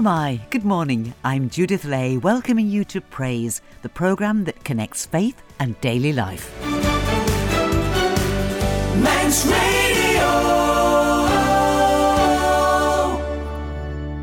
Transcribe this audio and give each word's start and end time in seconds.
am 0.00 0.06
I? 0.06 0.40
Good 0.48 0.64
morning. 0.64 1.12
I'm 1.24 1.50
Judith 1.50 1.84
Lay, 1.84 2.16
welcoming 2.16 2.70
you 2.70 2.86
to 2.86 3.02
Praise, 3.02 3.60
the 3.82 3.90
programme 3.90 4.44
that 4.44 4.64
connects 4.64 5.04
faith 5.04 5.42
and 5.58 5.78
daily 5.82 6.14
life. 6.14 6.58
Manx 8.96 9.44
Radio. 9.44 10.30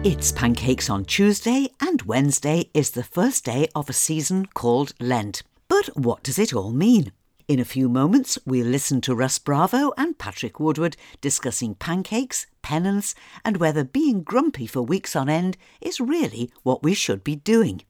It's 0.03 0.31
pancakes 0.31 0.89
on 0.89 1.05
Tuesday, 1.05 1.69
and 1.79 2.01
Wednesday 2.01 2.71
is 2.73 2.89
the 2.89 3.03
first 3.03 3.45
day 3.45 3.67
of 3.75 3.87
a 3.87 3.93
season 3.93 4.47
called 4.47 4.93
Lent. 4.99 5.43
But 5.67 5.95
what 5.95 6.23
does 6.23 6.39
it 6.39 6.55
all 6.55 6.71
mean? 6.71 7.11
In 7.47 7.61
a 7.61 7.65
few 7.65 7.87
moments, 7.87 8.37
we'll 8.45 8.67
listen 8.67 8.99
to 8.99 9.15
Russ 9.15 9.39
Bravo 9.39 9.93
and 9.95 10.17
Patrick 10.17 10.59
Woodward 10.59 10.97
discussing 11.21 11.75
pancakes, 11.75 12.45
penance, 12.61 13.15
and 13.45 13.55
whether 13.55 13.85
being 13.85 14.21
grumpy 14.21 14.67
for 14.67 14.81
weeks 14.81 15.15
on 15.15 15.29
end 15.29 15.55
is 15.79 16.01
really 16.01 16.51
what 16.63 16.83
we 16.83 16.93
should 16.93 17.23
be 17.23 17.37
doing. 17.37 17.83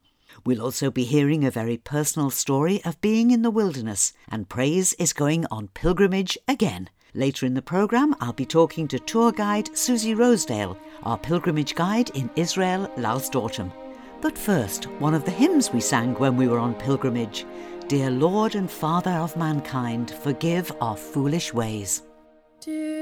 We'll 0.46 0.62
also 0.62 0.92
be 0.92 1.06
hearing 1.06 1.44
a 1.44 1.50
very 1.50 1.76
personal 1.76 2.30
story 2.30 2.84
of 2.86 3.02
being 3.02 3.32
in 3.32 3.42
the 3.42 3.50
wilderness, 3.50 4.14
and 4.30 4.48
Praise 4.48 4.94
is 5.00 5.12
going 5.12 5.48
on 5.50 5.70
pilgrimage 5.70 6.38
again. 6.48 6.92
Later 7.16 7.48
in 7.48 7.56
the 7.56 7.64
programme, 7.64 8.16
I'll 8.22 8.34
be 8.34 8.46
talking 8.46 8.88
to 8.90 9.00
tour 9.00 9.32
guide 9.32 9.76
Susie 9.76 10.14
Rosedale, 10.14 10.78
our 11.02 11.18
pilgrimage 11.18 11.74
guide 11.74 12.12
in 12.12 12.30
Israel 12.36 12.92
last 12.96 13.36
autumn. 13.36 13.74
But 14.22 14.38
first, 14.38 14.86
one 15.00 15.16
of 15.16 15.26
the 15.26 15.32
hymns 15.32 15.74
we 15.74 15.80
sang 15.80 16.14
when 16.16 16.38
we 16.38 16.48
were 16.48 16.60
on 16.60 16.76
pilgrimage 16.76 17.48
Dear 17.88 18.12
Lord 18.12 18.56
and 18.56 18.70
Father 18.70 19.12
of 19.12 19.38
mankind, 19.38 20.12
forgive 20.12 20.74
our 20.82 20.98
foolish 20.98 21.54
ways. 21.54 22.02
Dear 22.60 22.97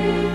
Drop 0.00 0.29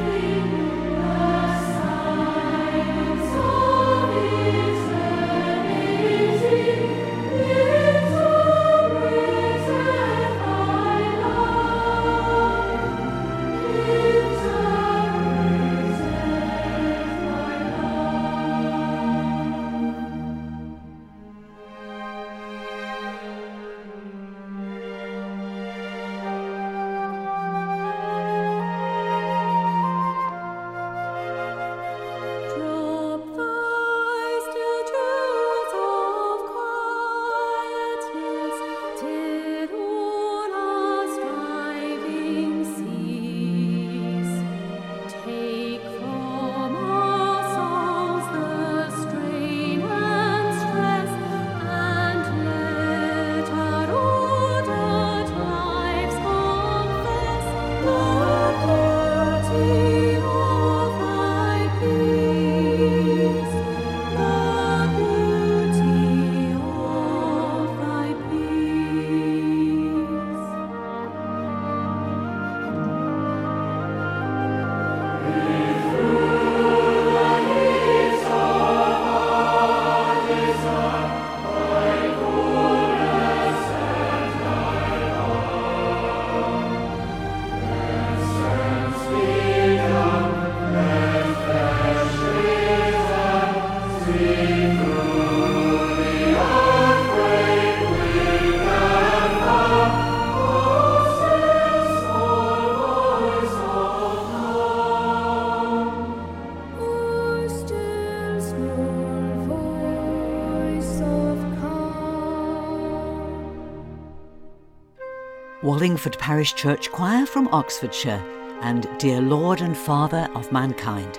Wallingford 115.66 116.20
Parish 116.20 116.54
Church 116.54 116.92
Choir 116.92 117.26
from 117.26 117.48
Oxfordshire 117.48 118.24
and 118.62 118.88
Dear 119.00 119.20
Lord 119.20 119.62
and 119.62 119.76
Father 119.76 120.30
of 120.36 120.52
mankind. 120.52 121.18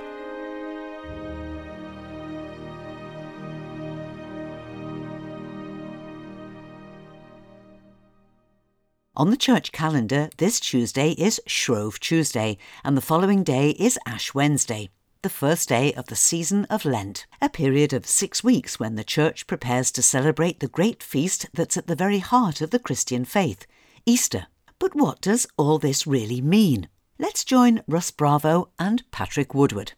On 9.16 9.30
the 9.30 9.36
church 9.36 9.72
calendar, 9.72 10.30
this 10.36 10.60
Tuesday 10.60 11.10
is 11.18 11.40
Shrove 11.48 11.98
Tuesday, 11.98 12.56
and 12.84 12.96
the 12.96 13.00
following 13.00 13.42
day 13.42 13.70
is 13.70 13.98
Ash 14.06 14.32
Wednesday, 14.32 14.90
the 15.22 15.28
first 15.28 15.68
day 15.68 15.92
of 15.94 16.06
the 16.06 16.14
season 16.14 16.66
of 16.66 16.84
Lent, 16.84 17.26
a 17.42 17.48
period 17.48 17.92
of 17.92 18.06
six 18.06 18.44
weeks 18.44 18.78
when 18.78 18.94
the 18.94 19.02
church 19.02 19.48
prepares 19.48 19.90
to 19.90 20.02
celebrate 20.02 20.60
the 20.60 20.68
great 20.68 21.02
feast 21.02 21.46
that's 21.52 21.76
at 21.76 21.88
the 21.88 21.96
very 21.96 22.20
heart 22.20 22.60
of 22.60 22.70
the 22.70 22.78
Christian 22.78 23.24
faith, 23.24 23.66
Easter. 24.08 24.46
But 24.78 24.94
what 24.94 25.20
does 25.20 25.48
all 25.56 25.78
this 25.78 26.06
really 26.06 26.40
mean? 26.40 26.88
Let's 27.18 27.44
join 27.44 27.82
Russ 27.88 28.12
Bravo 28.12 28.68
and 28.78 29.02
Patrick 29.10 29.52
Woodward. 29.52 29.94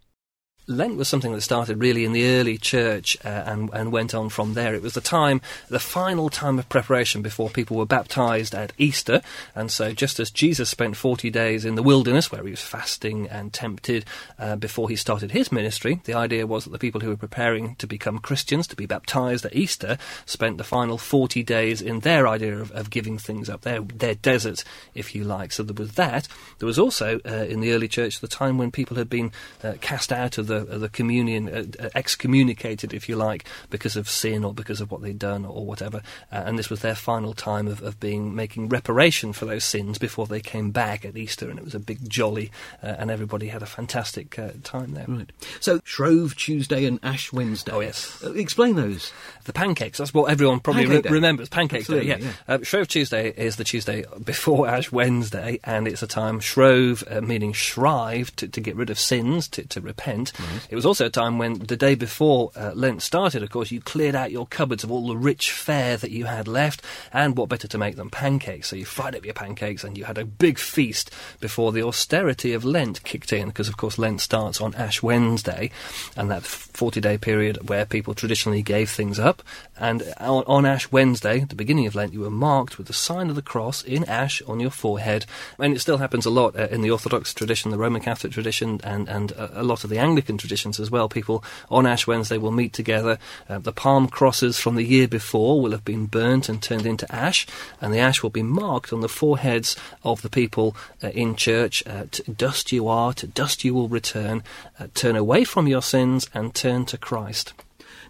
Lent 0.68 0.96
was 0.96 1.08
something 1.08 1.32
that 1.32 1.40
started 1.40 1.80
really 1.80 2.04
in 2.04 2.12
the 2.12 2.26
early 2.26 2.58
church 2.58 3.16
uh, 3.24 3.28
and, 3.28 3.70
and 3.72 3.90
went 3.90 4.14
on 4.14 4.28
from 4.28 4.52
there. 4.52 4.74
It 4.74 4.82
was 4.82 4.92
the 4.92 5.00
time, 5.00 5.40
the 5.70 5.78
final 5.78 6.28
time 6.28 6.58
of 6.58 6.68
preparation 6.68 7.22
before 7.22 7.48
people 7.48 7.78
were 7.78 7.86
baptized 7.86 8.54
at 8.54 8.74
Easter. 8.76 9.22
And 9.54 9.70
so, 9.70 9.94
just 9.94 10.20
as 10.20 10.30
Jesus 10.30 10.68
spent 10.68 10.94
40 10.94 11.30
days 11.30 11.64
in 11.64 11.74
the 11.74 11.82
wilderness 11.82 12.30
where 12.30 12.44
he 12.44 12.50
was 12.50 12.60
fasting 12.60 13.26
and 13.28 13.50
tempted 13.50 14.04
uh, 14.38 14.56
before 14.56 14.90
he 14.90 14.96
started 14.96 15.30
his 15.30 15.50
ministry, 15.50 16.02
the 16.04 16.12
idea 16.12 16.46
was 16.46 16.64
that 16.64 16.70
the 16.70 16.78
people 16.78 17.00
who 17.00 17.08
were 17.08 17.16
preparing 17.16 17.74
to 17.76 17.86
become 17.86 18.18
Christians, 18.18 18.66
to 18.66 18.76
be 18.76 18.84
baptized 18.84 19.46
at 19.46 19.56
Easter, 19.56 19.96
spent 20.26 20.58
the 20.58 20.64
final 20.64 20.98
40 20.98 21.42
days 21.44 21.80
in 21.80 22.00
their 22.00 22.28
idea 22.28 22.58
of, 22.58 22.70
of 22.72 22.90
giving 22.90 23.16
things 23.16 23.48
up, 23.48 23.62
their, 23.62 23.80
their 23.80 24.16
desert, 24.16 24.64
if 24.94 25.14
you 25.14 25.24
like. 25.24 25.50
So, 25.50 25.62
there 25.62 25.72
was 25.72 25.94
that. 25.94 26.28
There 26.58 26.66
was 26.66 26.78
also, 26.78 27.20
uh, 27.24 27.46
in 27.48 27.60
the 27.60 27.72
early 27.72 27.88
church, 27.88 28.20
the 28.20 28.28
time 28.28 28.58
when 28.58 28.70
people 28.70 28.98
had 28.98 29.08
been 29.08 29.32
uh, 29.64 29.74
cast 29.80 30.12
out 30.12 30.36
of 30.36 30.46
the, 30.46 30.57
the 30.64 30.88
communion, 30.88 31.48
uh, 31.48 31.88
excommunicated, 31.94 32.92
if 32.92 33.08
you 33.08 33.16
like, 33.16 33.44
because 33.70 33.96
of 33.96 34.08
sin 34.08 34.44
or 34.44 34.52
because 34.54 34.80
of 34.80 34.90
what 34.90 35.02
they'd 35.02 35.18
done 35.18 35.44
or 35.44 35.64
whatever. 35.64 36.02
Uh, 36.32 36.42
and 36.46 36.58
this 36.58 36.70
was 36.70 36.80
their 36.80 36.94
final 36.94 37.34
time 37.34 37.66
of, 37.66 37.82
of 37.82 37.98
being 38.00 38.34
making 38.34 38.68
reparation 38.68 39.32
for 39.32 39.44
those 39.44 39.64
sins 39.64 39.98
before 39.98 40.26
they 40.26 40.40
came 40.40 40.70
back 40.70 41.04
at 41.04 41.16
Easter, 41.16 41.48
and 41.50 41.58
it 41.58 41.64
was 41.64 41.74
a 41.74 41.78
big 41.78 42.08
jolly, 42.08 42.50
uh, 42.82 42.94
and 42.98 43.10
everybody 43.10 43.48
had 43.48 43.62
a 43.62 43.66
fantastic 43.66 44.38
uh, 44.38 44.50
time 44.62 44.92
there. 44.92 45.06
Right. 45.06 45.30
So 45.60 45.80
Shrove 45.84 46.36
Tuesday 46.36 46.84
and 46.84 46.98
Ash 47.02 47.32
Wednesday. 47.32 47.72
Oh, 47.72 47.80
yes. 47.80 48.22
Uh, 48.22 48.32
explain 48.32 48.76
those. 48.76 49.12
The 49.44 49.52
pancakes, 49.52 49.98
that's 49.98 50.12
what 50.12 50.30
everyone 50.30 50.60
probably 50.60 50.86
Pancake 50.86 51.04
re- 51.06 51.10
remembers. 51.12 51.48
Pancake 51.48 51.80
Absolutely, 51.80 52.14
Day, 52.14 52.20
yeah. 52.20 52.32
yeah. 52.48 52.54
Uh, 52.54 52.62
Shrove 52.62 52.88
Tuesday 52.88 53.32
is 53.36 53.56
the 53.56 53.64
Tuesday 53.64 54.04
before 54.24 54.68
Ash 54.68 54.92
Wednesday, 54.92 55.58
and 55.64 55.88
it's 55.88 56.02
a 56.02 56.06
time, 56.06 56.40
Shrove 56.40 57.04
uh, 57.10 57.20
meaning 57.20 57.52
shrive, 57.52 58.34
to, 58.36 58.48
to 58.48 58.60
get 58.60 58.76
rid 58.76 58.90
of 58.90 58.98
sins, 58.98 59.48
to, 59.48 59.66
to 59.68 59.80
repent. 59.80 60.32
It 60.70 60.74
was 60.74 60.86
also 60.86 61.06
a 61.06 61.10
time 61.10 61.38
when 61.38 61.54
the 61.54 61.76
day 61.76 61.94
before 61.94 62.50
uh, 62.56 62.72
Lent 62.74 63.02
started, 63.02 63.42
of 63.42 63.50
course, 63.50 63.70
you 63.70 63.80
cleared 63.80 64.14
out 64.14 64.32
your 64.32 64.46
cupboards 64.46 64.84
of 64.84 64.90
all 64.90 65.06
the 65.06 65.16
rich 65.16 65.52
fare 65.52 65.96
that 65.96 66.10
you 66.10 66.26
had 66.26 66.48
left, 66.48 66.82
and 67.12 67.36
what 67.36 67.48
better 67.48 67.68
to 67.68 67.78
make 67.78 67.96
than 67.96 68.10
pancakes? 68.10 68.68
So 68.68 68.76
you 68.76 68.84
fried 68.84 69.14
up 69.14 69.24
your 69.24 69.34
pancakes 69.34 69.84
and 69.84 69.96
you 69.96 70.04
had 70.04 70.18
a 70.18 70.24
big 70.24 70.58
feast 70.58 71.10
before 71.40 71.72
the 71.72 71.82
austerity 71.82 72.52
of 72.52 72.64
Lent 72.64 73.02
kicked 73.04 73.32
in, 73.32 73.48
because 73.48 73.68
of 73.68 73.76
course 73.76 73.98
Lent 73.98 74.20
starts 74.20 74.60
on 74.60 74.74
Ash 74.74 75.02
Wednesday, 75.02 75.70
and 76.16 76.30
that 76.30 76.42
40 76.42 77.00
day 77.00 77.18
period 77.18 77.68
where 77.68 77.84
people 77.84 78.14
traditionally 78.14 78.62
gave 78.62 78.90
things 78.90 79.18
up. 79.18 79.42
And 79.78 80.02
on, 80.18 80.44
on 80.46 80.66
Ash 80.66 80.90
Wednesday, 80.90 81.40
the 81.40 81.54
beginning 81.54 81.86
of 81.86 81.94
Lent, 81.94 82.12
you 82.12 82.20
were 82.20 82.30
marked 82.30 82.78
with 82.78 82.86
the 82.86 82.92
sign 82.92 83.30
of 83.30 83.36
the 83.36 83.42
cross 83.42 83.82
in 83.82 84.04
ash 84.04 84.42
on 84.42 84.60
your 84.60 84.70
forehead. 84.70 85.26
And 85.58 85.74
it 85.74 85.80
still 85.80 85.98
happens 85.98 86.26
a 86.26 86.30
lot 86.30 86.58
uh, 86.58 86.68
in 86.70 86.80
the 86.80 86.90
Orthodox 86.90 87.34
tradition, 87.34 87.70
the 87.70 87.78
Roman 87.78 88.02
Catholic 88.02 88.32
tradition, 88.32 88.80
and, 88.82 89.08
and 89.08 89.32
uh, 89.32 89.48
a 89.52 89.62
lot 89.62 89.84
of 89.84 89.90
the 89.90 89.98
Anglican 89.98 90.37
traditions 90.38 90.80
as 90.80 90.90
well. 90.90 91.08
People 91.08 91.44
on 91.70 91.86
Ash 91.86 92.06
Wednesday 92.06 92.38
will 92.38 92.50
meet 92.50 92.72
together. 92.72 93.18
Uh, 93.48 93.58
the 93.58 93.72
palm 93.72 94.08
crosses 94.08 94.58
from 94.58 94.76
the 94.76 94.84
year 94.84 95.08
before 95.08 95.60
will 95.60 95.72
have 95.72 95.84
been 95.84 96.06
burnt 96.06 96.48
and 96.48 96.62
turned 96.62 96.86
into 96.86 97.12
ash, 97.14 97.46
and 97.80 97.92
the 97.92 97.98
ash 97.98 98.22
will 98.22 98.30
be 98.30 98.42
marked 98.42 98.92
on 98.92 99.00
the 99.00 99.08
foreheads 99.08 99.76
of 100.04 100.22
the 100.22 100.30
people 100.30 100.76
uh, 101.02 101.08
in 101.08 101.36
church. 101.36 101.82
Uh, 101.86 102.04
to 102.10 102.22
dust 102.32 102.72
you 102.72 102.88
are, 102.88 103.12
to 103.12 103.26
dust 103.26 103.64
you 103.64 103.74
will 103.74 103.88
return. 103.88 104.42
Uh, 104.78 104.86
turn 104.94 105.16
away 105.16 105.44
from 105.44 105.66
your 105.66 105.82
sins 105.82 106.28
and 106.32 106.54
turn 106.54 106.84
to 106.86 106.96
Christ. 106.96 107.52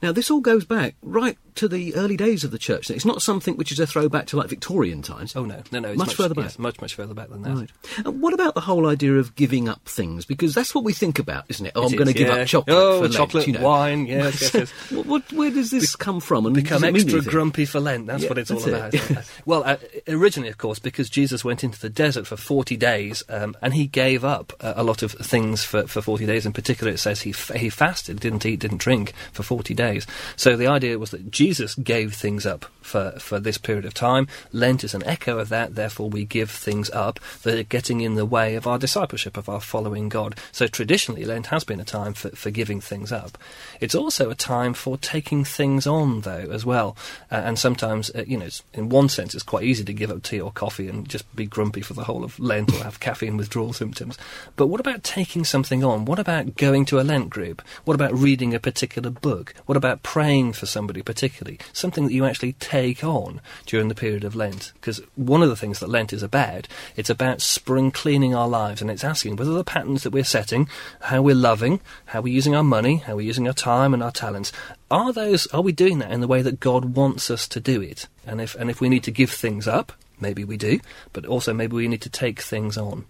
Now, 0.02 0.12
this 0.12 0.30
all 0.30 0.40
goes 0.40 0.64
back 0.64 0.94
right 1.02 1.36
to 1.56 1.66
the 1.68 1.94
early 1.96 2.16
days 2.16 2.44
of 2.44 2.50
the 2.52 2.58
church. 2.58 2.88
It's 2.90 3.04
not 3.04 3.20
something 3.20 3.56
which 3.56 3.72
is 3.72 3.80
a 3.80 3.86
throwback 3.86 4.26
to 4.28 4.36
like 4.36 4.48
Victorian 4.48 5.02
times. 5.02 5.34
Oh 5.34 5.44
no, 5.44 5.62
no, 5.72 5.80
no! 5.80 5.88
It's 5.88 5.98
Much 5.98 6.14
further 6.14 6.34
back. 6.34 6.44
yes, 6.44 6.58
much, 6.58 6.80
much 6.80 6.94
further 6.94 7.14
back 7.14 7.28
than 7.30 7.42
that. 7.42 7.54
Right. 7.54 7.70
And 8.06 8.20
what 8.22 8.32
about 8.32 8.54
the 8.54 8.60
whole 8.60 8.86
idea 8.86 9.14
of 9.14 9.34
giving 9.34 9.68
up 9.68 9.84
things? 9.86 10.24
Because 10.24 10.54
that's 10.54 10.74
what 10.74 10.84
we 10.84 10.92
think 10.92 11.18
about, 11.18 11.44
isn't 11.48 11.66
it? 11.66 11.72
Oh, 11.74 11.82
It 11.82 11.86
I'm 11.90 11.96
going 11.96 12.06
to 12.06 12.12
give 12.14 12.28
yeah. 12.28 12.34
up 12.42 12.46
chocolate 12.46 12.76
Oh, 12.76 12.96
for 12.98 13.02
Lent, 13.04 13.14
chocolate, 13.14 13.46
you 13.48 13.52
know. 13.54 13.62
wine, 13.62 14.06
yes, 14.06 14.40
yes, 14.54 14.54
yes. 14.54 14.70
what, 14.92 15.06
what, 15.06 15.32
where 15.32 15.50
does 15.50 15.70
this 15.72 15.96
come 15.96 16.20
from? 16.20 16.46
And 16.46 16.54
become 16.54 16.84
it 16.84 16.94
extra 16.94 17.20
grumpy 17.22 17.64
for 17.64 17.80
Lent. 17.80 18.06
That's 18.06 18.22
Yeah, 18.22 18.28
what 18.28 18.38
it's 18.38 18.50
all 18.52 18.60
that's 18.60 19.10
about. 19.10 19.24
well, 19.46 19.62
uh, 19.64 19.76
originally, 20.06 20.48
of 20.50 20.58
course, 20.58 20.78
because 20.78 21.10
Jesus 21.10 21.44
went 21.44 21.64
into 21.64 21.80
the 21.80 21.90
desert 21.90 22.26
for 22.28 22.36
40 22.36 22.76
days 22.76 23.24
um, 23.28 23.56
and 23.60 23.74
he 23.74 23.86
gave 23.88 24.24
up 24.24 24.52
uh, 24.60 24.74
a 24.76 24.84
lot 24.84 25.02
of 25.02 25.10
things 25.12 25.64
for, 25.64 25.86
for 25.88 26.00
40 26.02 26.24
days. 26.26 26.46
In 26.46 26.52
particular, 26.52 26.92
it 26.92 26.98
says 26.98 27.22
he, 27.22 27.30
f- 27.30 27.50
he 27.56 27.68
fasted, 27.68 28.20
didn't 28.20 28.46
eat, 28.46 28.60
didn't 28.60 28.78
drink 28.78 29.12
for 29.32 29.42
40 29.42 29.74
days. 29.74 29.87
So 30.36 30.56
the 30.56 30.66
idea 30.66 30.98
was 30.98 31.10
that 31.10 31.30
Jesus 31.30 31.74
gave 31.74 32.14
things 32.14 32.46
up 32.46 32.66
for, 32.88 33.12
for 33.18 33.38
this 33.38 33.58
period 33.58 33.84
of 33.84 33.94
time. 33.94 34.26
Lent 34.52 34.82
is 34.82 34.94
an 34.94 35.04
echo 35.04 35.38
of 35.38 35.50
that, 35.50 35.74
therefore, 35.74 36.08
we 36.08 36.24
give 36.24 36.50
things 36.50 36.90
up 36.90 37.20
that 37.42 37.58
are 37.58 37.62
getting 37.62 38.00
in 38.00 38.14
the 38.14 38.26
way 38.26 38.56
of 38.56 38.66
our 38.66 38.78
discipleship, 38.78 39.36
of 39.36 39.48
our 39.48 39.60
following 39.60 40.08
God. 40.08 40.36
So 40.50 40.66
traditionally, 40.66 41.24
Lent 41.24 41.46
has 41.46 41.64
been 41.64 41.80
a 41.80 41.84
time 41.84 42.14
for, 42.14 42.30
for 42.30 42.50
giving 42.50 42.80
things 42.80 43.12
up. 43.12 43.38
It's 43.80 43.94
also 43.94 44.30
a 44.30 44.34
time 44.34 44.74
for 44.74 44.96
taking 44.96 45.44
things 45.44 45.86
on, 45.86 46.22
though, 46.22 46.48
as 46.50 46.64
well. 46.64 46.96
Uh, 47.30 47.36
and 47.36 47.58
sometimes, 47.58 48.10
uh, 48.14 48.24
you 48.26 48.38
know, 48.38 48.48
in 48.72 48.88
one 48.88 49.08
sense, 49.08 49.34
it's 49.34 49.44
quite 49.44 49.64
easy 49.64 49.84
to 49.84 49.92
give 49.92 50.10
up 50.10 50.22
tea 50.22 50.40
or 50.40 50.50
coffee 50.50 50.88
and 50.88 51.08
just 51.08 51.24
be 51.36 51.46
grumpy 51.46 51.82
for 51.82 51.94
the 51.94 52.04
whole 52.04 52.24
of 52.24 52.38
Lent 52.38 52.72
or 52.72 52.82
have 52.82 53.00
caffeine 53.08 53.36
withdrawal 53.36 53.72
symptoms. 53.72 54.18
But 54.56 54.68
what 54.68 54.80
about 54.80 55.04
taking 55.04 55.44
something 55.44 55.84
on? 55.84 56.06
What 56.06 56.18
about 56.18 56.56
going 56.56 56.86
to 56.86 57.00
a 57.00 57.02
Lent 57.02 57.30
group? 57.30 57.62
What 57.84 57.94
about 57.94 58.14
reading 58.14 58.54
a 58.54 58.60
particular 58.60 59.10
book? 59.10 59.54
What 59.66 59.76
about 59.78 60.02
praying 60.02 60.52
for 60.52 60.66
somebody 60.66 61.00
particularly? 61.00 61.58
Something 61.72 62.04
that 62.04 62.12
you 62.12 62.26
actually 62.26 62.52
take 62.54 63.02
on 63.02 63.40
during 63.64 63.88
the 63.88 63.94
period 63.94 64.24
of 64.24 64.36
Lent. 64.36 64.72
Because 64.74 65.00
one 65.16 65.42
of 65.42 65.48
the 65.48 65.56
things 65.56 65.80
that 65.80 65.88
Lent 65.88 66.12
is 66.12 66.22
about, 66.22 66.68
it's 66.96 67.08
about 67.08 67.40
spring 67.40 67.90
cleaning 67.90 68.34
our 68.34 68.48
lives 68.48 68.82
and 68.82 68.90
it's 68.90 69.04
asking 69.04 69.36
whether 69.36 69.54
the 69.54 69.64
patterns 69.64 70.02
that 70.02 70.12
we're 70.12 70.24
setting, 70.24 70.68
how 71.00 71.22
we're 71.22 71.34
loving, 71.34 71.80
how 72.06 72.20
we're 72.20 72.34
using 72.34 72.54
our 72.54 72.62
money, 72.62 72.96
how 72.96 73.16
we're 73.16 73.22
using 73.22 73.46
our 73.46 73.54
time 73.54 73.94
and 73.94 74.02
our 74.02 74.12
talents, 74.12 74.52
are 74.90 75.12
those 75.12 75.46
are 75.48 75.62
we 75.62 75.72
doing 75.72 75.98
that 75.98 76.10
in 76.10 76.20
the 76.20 76.28
way 76.28 76.42
that 76.42 76.60
God 76.60 76.96
wants 76.96 77.30
us 77.30 77.46
to 77.48 77.60
do 77.60 77.80
it? 77.80 78.08
And 78.26 78.40
if 78.40 78.54
and 78.54 78.70
if 78.70 78.80
we 78.80 78.88
need 78.88 79.04
to 79.04 79.10
give 79.10 79.30
things 79.30 79.66
up, 79.66 79.92
maybe 80.20 80.44
we 80.44 80.56
do, 80.56 80.80
but 81.12 81.26
also 81.26 81.52
maybe 81.52 81.76
we 81.76 81.88
need 81.88 82.02
to 82.02 82.10
take 82.10 82.40
things 82.40 82.76
on. 82.76 83.06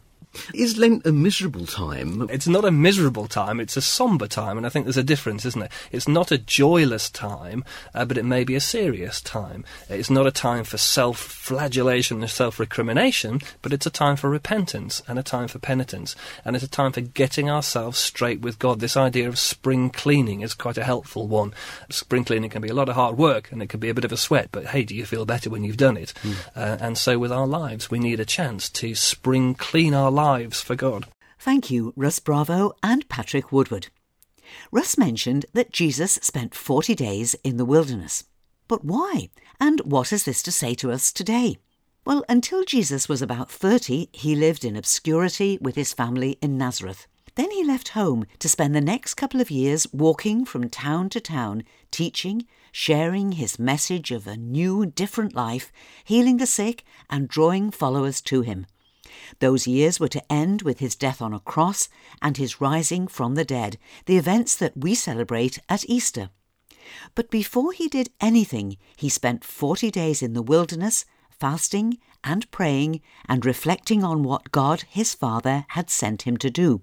Is 0.55 0.76
Lent 0.79 1.06
a 1.06 1.12
miserable 1.12 1.67
time? 1.67 2.29
It's 2.31 2.49
not 2.49 2.64
a 2.64 2.70
miserable 2.70 3.27
time, 3.27 3.60
it's 3.60 3.77
a 3.77 3.82
somber 3.82 4.27
time, 4.27 4.56
and 4.56 4.67
I 4.67 4.69
think 4.69 4.86
there's 4.86 4.96
a 4.96 5.03
difference, 5.03 5.44
isn't 5.44 5.63
it? 5.63 5.72
It's 5.93 6.08
not 6.08 6.31
a 6.31 6.39
joyless 6.39 7.10
time, 7.10 7.65
uh, 7.94 8.05
but 8.05 8.19
it 8.19 8.24
may 8.24 8.44
be 8.44 8.55
a 8.55 8.60
serious 8.60 9.20
time. 9.20 9.65
It's 9.89 10.10
not 10.10 10.27
a 10.27 10.31
time 10.31 10.65
for 10.65 10.79
self 10.79 11.19
flagellation 11.19 12.20
and 12.20 12.31
self 12.31 12.58
recrimination, 12.58 13.41
but 13.63 13.72
it's 13.72 13.86
a 13.86 13.91
time 13.91 14.17
for 14.17 14.31
repentance 14.31 15.03
and 15.08 15.19
a 15.19 15.22
time 15.22 15.48
for 15.48 15.58
penitence, 15.58 16.15
and 16.44 16.55
it's 16.56 16.65
a 16.65 16.69
time 16.69 16.93
for 16.93 17.01
getting 17.01 17.51
ourselves 17.51 17.98
straight 17.98 18.41
with 18.41 18.58
God. 18.58 18.81
This 18.81 18.96
idea 18.96 19.29
of 19.29 19.39
spring 19.39 19.91
cleaning 19.91 20.43
is 20.43 20.55
quite 20.55 20.79
a 20.79 20.84
helpful 20.84 21.27
one. 21.27 21.53
Spring 21.91 22.24
cleaning 22.24 22.51
can 22.51 22.63
be 22.63 22.69
a 22.69 22.74
lot 22.74 22.89
of 22.89 22.94
hard 22.94 23.19
work, 23.19 23.51
and 23.53 23.63
it 23.63 23.69
can 23.69 23.81
be 23.81 23.89
a 23.89 23.94
bit 23.94 24.05
of 24.05 24.13
a 24.13 24.17
sweat, 24.17 24.48
but 24.53 24.67
hey, 24.67 24.84
do 24.84 24.94
you 24.94 25.05
feel 25.05 25.24
better 25.24 25.51
when 25.51 25.65
you've 25.65 25.77
done 25.77 25.96
it? 25.96 26.15
Uh, 26.55 26.77
and 26.81 26.96
so 26.98 27.19
with 27.19 27.32
our 27.32 27.46
lives, 27.46 27.91
we 27.91 27.98
need 27.98 28.20
a 28.20 28.24
chance 28.24 28.69
to 28.69 28.94
spring 28.94 29.55
clean 29.55 29.94
our 29.94 30.10
lives 30.10 30.28
for 30.29 30.77
God. 30.77 31.06
Thank 31.39 31.70
you, 31.70 31.94
Russ 31.97 32.19
Bravo 32.19 32.75
and 32.82 33.08
Patrick 33.08 33.51
Woodward. 33.51 33.89
Russ 34.70 34.99
mentioned 34.99 35.47
that 35.55 35.73
Jesus 35.73 36.19
spent 36.20 36.55
40 36.55 36.94
days 36.94 37.35
in 37.43 37.56
the 37.56 37.65
wilderness. 37.65 38.25
But 38.69 38.85
why? 38.85 39.31
And 39.58 39.81
what 39.81 40.11
has 40.11 40.25
this 40.25 40.43
to 40.43 40.53
say 40.53 40.75
to 40.75 40.93
us 40.93 41.13
today? 41.13 41.56
Well, 42.05 42.27
until 42.29 42.63
Jesus 42.63 43.08
was 43.08 43.23
about 43.23 43.51
30, 43.51 44.11
he 44.13 44.37
lived 44.37 44.67
in 44.67 44.77
obscurity 44.77 45.56
with 45.63 45.77
his 45.77 45.94
family 45.94 46.37
in 46.43 46.58
Nazareth. 46.58 47.06
Then 47.37 47.51
he 47.51 47.65
left 47.65 47.91
home 47.91 48.27
to 48.41 48.51
spend 48.51 48.75
the 48.75 48.82
next 48.82 49.15
couple 49.15 49.41
of 49.41 49.51
years 49.51 49.87
walking 49.94 50.44
from 50.44 50.69
town 50.69 51.08
to 51.11 51.20
town, 51.20 51.63
teaching, 51.91 52.47
sharing 52.70 53.32
his 53.32 53.58
message 53.58 54.11
of 54.11 54.27
a 54.27 54.37
new, 54.37 54.85
different 54.85 55.35
life, 55.35 55.73
healing 56.05 56.37
the 56.37 56.47
sick, 56.47 56.85
and 57.08 57.29
drawing 57.29 57.70
followers 57.70 58.20
to 58.20 58.43
him. 58.43 58.67
Those 59.41 59.67
years 59.67 59.98
were 59.98 60.08
to 60.08 60.32
end 60.32 60.62
with 60.62 60.79
his 60.81 60.94
death 60.94 61.20
on 61.22 61.32
a 61.32 61.41
cross 61.41 61.88
and 62.20 62.36
his 62.36 62.60
rising 62.60 63.08
from 63.08 63.34
the 63.34 63.44
dead, 63.44 63.79
the 64.06 64.17
events 64.17 64.56
that 64.56 64.77
we 64.77 64.94
celebrate 64.94 65.58
at 65.69 65.88
Easter. 65.88 66.31
But 67.15 67.31
before 67.31 67.72
he 67.72 67.88
did 67.88 68.10
anything, 68.20 68.77
he 68.96 69.08
spent 69.08 69.44
40 69.44 69.91
days 69.91 70.22
in 70.22 70.32
the 70.32 70.43
wilderness, 70.43 71.05
fasting 71.31 71.98
and 72.24 72.50
praying 72.50 73.00
and 73.29 73.44
reflecting 73.44 74.03
on 74.03 74.22
what 74.22 74.50
God, 74.53 74.84
his 74.88 75.15
Father, 75.15 75.67
had 75.69 75.91
sent 75.91 76.22
him 76.22 76.36
to 76.38 76.50
do. 76.50 76.82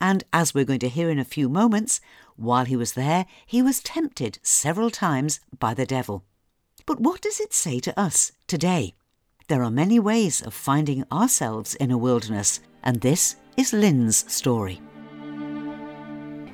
And 0.00 0.24
as 0.32 0.52
we're 0.52 0.64
going 0.64 0.80
to 0.80 0.88
hear 0.88 1.10
in 1.10 1.18
a 1.18 1.24
few 1.24 1.48
moments, 1.48 2.00
while 2.36 2.64
he 2.64 2.76
was 2.76 2.92
there, 2.92 3.26
he 3.46 3.62
was 3.62 3.80
tempted 3.80 4.38
several 4.42 4.90
times 4.90 5.40
by 5.58 5.74
the 5.74 5.86
devil. 5.86 6.24
But 6.84 7.00
what 7.00 7.20
does 7.20 7.40
it 7.40 7.54
say 7.54 7.80
to 7.80 7.98
us 7.98 8.32
today? 8.46 8.94
There 9.48 9.62
are 9.62 9.70
many 9.70 10.00
ways 10.00 10.42
of 10.42 10.52
finding 10.52 11.04
ourselves 11.12 11.76
in 11.76 11.92
a 11.92 11.96
wilderness, 11.96 12.58
and 12.82 13.00
this 13.00 13.36
is 13.56 13.72
Lynn's 13.72 14.24
story. 14.32 14.82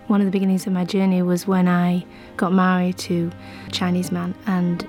One 0.09 0.21
of 0.21 0.27
the 0.27 0.31
beginnings 0.31 0.67
of 0.67 0.75
my 0.75 0.85
journey 0.85 1.23
was 1.23 1.47
when 1.47 1.69
I 1.69 2.05
got 2.37 2.53
married 2.53 2.99
to 2.99 3.31
a 3.67 3.71
Chinese 3.71 4.13
man, 4.13 4.35
and 4.47 4.87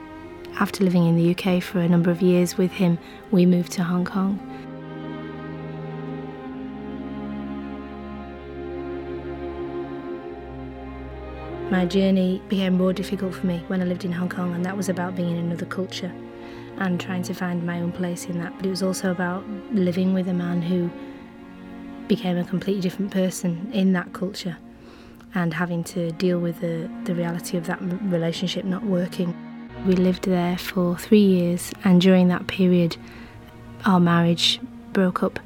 after 0.59 0.83
living 0.83 1.07
in 1.07 1.15
the 1.15 1.31
UK 1.33 1.63
for 1.63 1.79
a 1.79 1.87
number 1.87 2.11
of 2.11 2.21
years 2.21 2.57
with 2.57 2.71
him, 2.71 2.99
we 3.31 3.45
moved 3.45 3.71
to 3.73 3.83
Hong 3.85 4.03
Kong. 4.03 4.37
My 11.71 11.85
journey 11.85 12.41
became 12.49 12.73
more 12.73 12.91
difficult 12.91 13.33
for 13.33 13.47
me 13.47 13.63
when 13.67 13.81
I 13.81 13.85
lived 13.85 14.03
in 14.03 14.11
Hong 14.11 14.27
Kong, 14.27 14.53
and 14.53 14.65
that 14.65 14.75
was 14.75 14.89
about 14.89 15.15
being 15.15 15.31
in 15.31 15.37
another 15.37 15.65
culture 15.65 16.11
and 16.77 16.99
trying 16.99 17.23
to 17.23 17.33
find 17.33 17.65
my 17.65 17.79
own 17.79 17.91
place 17.91 18.25
in 18.25 18.39
that. 18.39 18.53
But 18.57 18.65
it 18.65 18.69
was 18.69 18.83
also 18.83 19.11
about 19.11 19.47
living 19.71 20.13
with 20.13 20.27
a 20.27 20.33
man 20.33 20.61
who 20.61 20.89
became 22.07 22.37
a 22.37 22.43
completely 22.43 22.81
different 22.81 23.11
person 23.11 23.69
in 23.73 23.93
that 23.93 24.13
culture 24.13 24.57
and 25.35 25.53
having 25.53 25.83
to 25.83 26.11
deal 26.13 26.39
with 26.39 26.59
the, 26.61 26.89
the 27.05 27.15
reality 27.15 27.57
of 27.57 27.65
that 27.67 27.79
relationship 28.03 28.65
not 28.65 28.83
working. 28.83 29.35
We 29.85 29.95
lived 29.95 30.25
there 30.25 30.57
for 30.57 30.97
three 30.97 31.23
years, 31.23 31.71
and 31.83 31.99
during 31.99 32.27
that 32.27 32.47
period, 32.47 32.95
our 33.85 33.99
marriage 33.99 34.59
broke 34.93 35.23
up, 35.23 35.39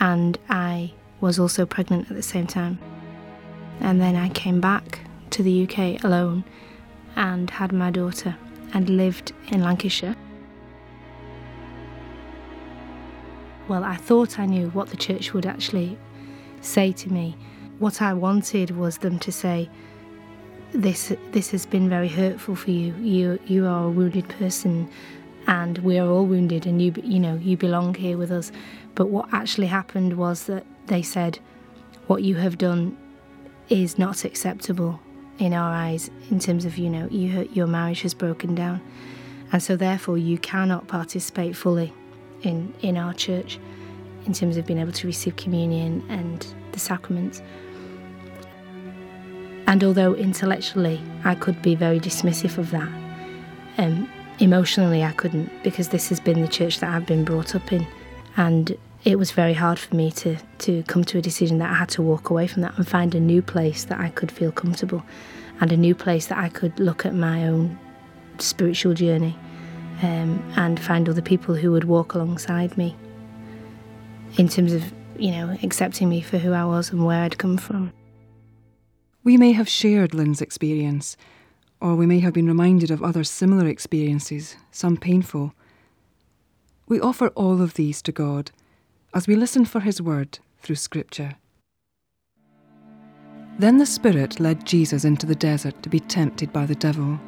and 0.00 0.38
I 0.48 0.92
was 1.20 1.38
also 1.38 1.66
pregnant 1.66 2.10
at 2.10 2.16
the 2.16 2.22
same 2.22 2.46
time. 2.46 2.78
And 3.80 4.00
then 4.00 4.16
I 4.16 4.30
came 4.30 4.60
back 4.60 5.00
to 5.30 5.42
the 5.42 5.64
UK 5.64 6.02
alone 6.02 6.44
and 7.14 7.50
had 7.50 7.72
my 7.72 7.90
daughter 7.90 8.36
and 8.72 8.88
lived 8.88 9.32
in 9.48 9.62
Lancashire. 9.62 10.16
Well, 13.68 13.82
I 13.82 13.96
thought 13.96 14.38
I 14.38 14.46
knew 14.46 14.68
what 14.70 14.90
the 14.90 14.96
church 14.96 15.34
would 15.34 15.44
actually 15.44 15.98
say 16.60 16.92
to 16.92 17.12
me. 17.12 17.36
What 17.80 18.00
I 18.00 18.14
wanted 18.14 18.70
was 18.70 18.98
them 18.98 19.18
to 19.18 19.32
say, 19.32 19.68
"This 20.72 21.12
this 21.32 21.50
has 21.50 21.66
been 21.66 21.88
very 21.88 22.08
hurtful 22.08 22.54
for 22.54 22.70
you. 22.70 22.94
You 23.00 23.38
you 23.46 23.66
are 23.66 23.84
a 23.86 23.90
wounded 23.90 24.28
person, 24.28 24.88
and 25.48 25.78
we 25.78 25.98
are 25.98 26.08
all 26.08 26.26
wounded, 26.26 26.64
and 26.64 26.80
you 26.80 26.92
you 27.02 27.18
know 27.18 27.40
you 27.42 27.56
belong 27.56 27.94
here 27.94 28.16
with 28.16 28.30
us." 28.30 28.52
But 28.94 29.08
what 29.08 29.28
actually 29.32 29.66
happened 29.66 30.12
was 30.14 30.44
that 30.44 30.64
they 30.86 31.02
said, 31.02 31.40
"What 32.06 32.22
you 32.22 32.36
have 32.36 32.56
done 32.58 32.96
is 33.68 33.98
not 33.98 34.24
acceptable 34.24 35.00
in 35.38 35.52
our 35.52 35.72
eyes 35.72 36.08
in 36.30 36.38
terms 36.38 36.64
of 36.64 36.78
you 36.78 36.88
know 36.88 37.08
you 37.10 37.48
your 37.52 37.66
marriage 37.66 38.02
has 38.02 38.14
broken 38.14 38.54
down, 38.54 38.80
and 39.52 39.60
so 39.60 39.76
therefore 39.76 40.18
you 40.18 40.38
cannot 40.38 40.86
participate 40.86 41.56
fully 41.56 41.92
in 42.42 42.72
in 42.80 42.96
our 42.96 43.14
church 43.14 43.58
in 44.26 44.32
terms 44.32 44.56
of 44.56 44.66
being 44.66 44.78
able 44.78 44.92
to 44.92 45.06
receive 45.06 45.36
communion 45.36 46.02
and 46.08 46.46
the 46.72 46.80
sacraments." 46.80 47.42
And 49.66 49.82
although 49.82 50.14
intellectually 50.14 51.00
I 51.24 51.34
could 51.34 51.60
be 51.60 51.74
very 51.74 51.98
dismissive 51.98 52.56
of 52.58 52.70
that, 52.70 52.88
um, 53.78 54.08
emotionally 54.38 55.02
I 55.02 55.12
couldn't 55.12 55.50
because 55.62 55.88
this 55.88 56.08
has 56.08 56.20
been 56.20 56.40
the 56.40 56.48
church 56.48 56.80
that 56.80 56.94
I've 56.94 57.06
been 57.06 57.24
brought 57.24 57.54
up 57.54 57.72
in, 57.72 57.86
and 58.36 58.76
it 59.04 59.18
was 59.18 59.30
very 59.30 59.54
hard 59.54 59.78
for 59.78 59.94
me 59.96 60.10
to 60.12 60.36
to 60.58 60.82
come 60.84 61.04
to 61.04 61.18
a 61.18 61.22
decision 61.22 61.58
that 61.58 61.70
I 61.70 61.74
had 61.74 61.88
to 61.90 62.02
walk 62.02 62.30
away 62.30 62.46
from 62.46 62.62
that 62.62 62.76
and 62.76 62.86
find 62.86 63.14
a 63.14 63.20
new 63.20 63.42
place 63.42 63.84
that 63.84 63.98
I 64.00 64.10
could 64.10 64.30
feel 64.30 64.52
comfortable, 64.52 65.02
and 65.60 65.72
a 65.72 65.76
new 65.76 65.94
place 65.94 66.26
that 66.26 66.38
I 66.38 66.48
could 66.48 66.78
look 66.78 67.06
at 67.06 67.14
my 67.14 67.48
own 67.48 67.78
spiritual 68.38 68.94
journey, 68.94 69.36
um, 70.02 70.42
and 70.56 70.78
find 70.78 71.08
other 71.08 71.22
people 71.22 71.54
who 71.54 71.72
would 71.72 71.84
walk 71.84 72.14
alongside 72.14 72.76
me. 72.76 72.96
In 74.38 74.48
terms 74.48 74.72
of 74.72 74.84
you 75.18 75.30
know 75.30 75.56
accepting 75.62 76.08
me 76.08 76.20
for 76.20 76.38
who 76.38 76.52
I 76.52 76.64
was 76.64 76.90
and 76.90 77.04
where 77.04 77.22
I'd 77.22 77.38
come 77.38 77.56
from. 77.56 77.92
We 79.24 79.36
may 79.36 79.52
have 79.52 79.68
shared 79.68 80.14
Lynn's 80.14 80.40
experience, 80.40 81.16
or 81.80 81.96
we 81.96 82.06
may 82.06 82.20
have 82.20 82.32
been 82.32 82.46
reminded 82.46 82.90
of 82.90 83.02
other 83.02 83.24
similar 83.24 83.66
experiences, 83.66 84.56
some 84.70 84.96
painful. 84.96 85.52
We 86.86 87.00
offer 87.00 87.28
all 87.28 87.60
of 87.60 87.74
these 87.74 88.00
to 88.02 88.12
God 88.12 88.52
as 89.12 89.26
we 89.26 89.34
listen 89.34 89.64
for 89.64 89.80
His 89.80 90.00
word 90.00 90.38
through 90.60 90.76
Scripture. 90.76 91.36
Then 93.58 93.78
the 93.78 93.86
Spirit 93.86 94.38
led 94.38 94.66
Jesus 94.66 95.04
into 95.04 95.26
the 95.26 95.34
desert 95.34 95.82
to 95.82 95.88
be 95.88 95.98
tempted 95.98 96.52
by 96.52 96.66
the 96.66 96.74
devil. 96.74 97.18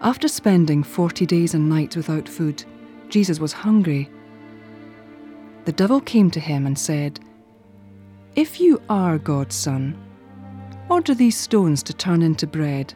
After 0.00 0.28
spending 0.28 0.82
forty 0.82 1.26
days 1.26 1.54
and 1.54 1.68
nights 1.68 1.96
without 1.96 2.28
food, 2.28 2.64
Jesus 3.08 3.40
was 3.40 3.52
hungry. 3.52 4.10
The 5.64 5.72
devil 5.72 6.00
came 6.00 6.30
to 6.30 6.40
him 6.40 6.66
and 6.66 6.78
said, 6.78 7.20
If 8.34 8.60
you 8.60 8.80
are 8.88 9.18
God's 9.18 9.56
Son, 9.56 9.96
Order 10.88 11.14
these 11.14 11.36
stones 11.36 11.82
to 11.82 11.92
turn 11.92 12.22
into 12.22 12.46
bread. 12.46 12.94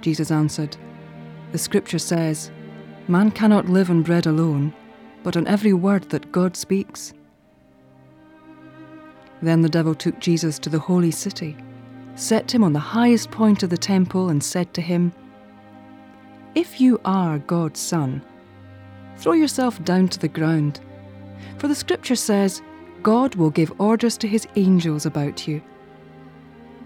Jesus 0.00 0.30
answered, 0.30 0.74
The 1.52 1.58
scripture 1.58 1.98
says, 1.98 2.50
Man 3.08 3.30
cannot 3.30 3.68
live 3.68 3.90
on 3.90 4.02
bread 4.02 4.24
alone, 4.26 4.72
but 5.22 5.36
on 5.36 5.46
every 5.46 5.74
word 5.74 6.08
that 6.10 6.32
God 6.32 6.56
speaks. 6.56 7.12
Then 9.42 9.60
the 9.60 9.68
devil 9.68 9.94
took 9.94 10.18
Jesus 10.18 10.58
to 10.60 10.70
the 10.70 10.78
holy 10.78 11.10
city, 11.10 11.56
set 12.14 12.54
him 12.54 12.64
on 12.64 12.72
the 12.72 12.78
highest 12.78 13.30
point 13.30 13.62
of 13.62 13.68
the 13.68 13.76
temple, 13.76 14.30
and 14.30 14.42
said 14.42 14.72
to 14.72 14.80
him, 14.80 15.12
If 16.54 16.80
you 16.80 17.00
are 17.04 17.38
God's 17.38 17.80
Son, 17.80 18.22
throw 19.16 19.32
yourself 19.32 19.82
down 19.84 20.08
to 20.08 20.18
the 20.18 20.28
ground, 20.28 20.80
for 21.58 21.68
the 21.68 21.74
scripture 21.74 22.16
says, 22.16 22.62
God 23.02 23.34
will 23.34 23.50
give 23.50 23.78
orders 23.78 24.16
to 24.18 24.28
his 24.28 24.46
angels 24.56 25.04
about 25.04 25.46
you 25.46 25.62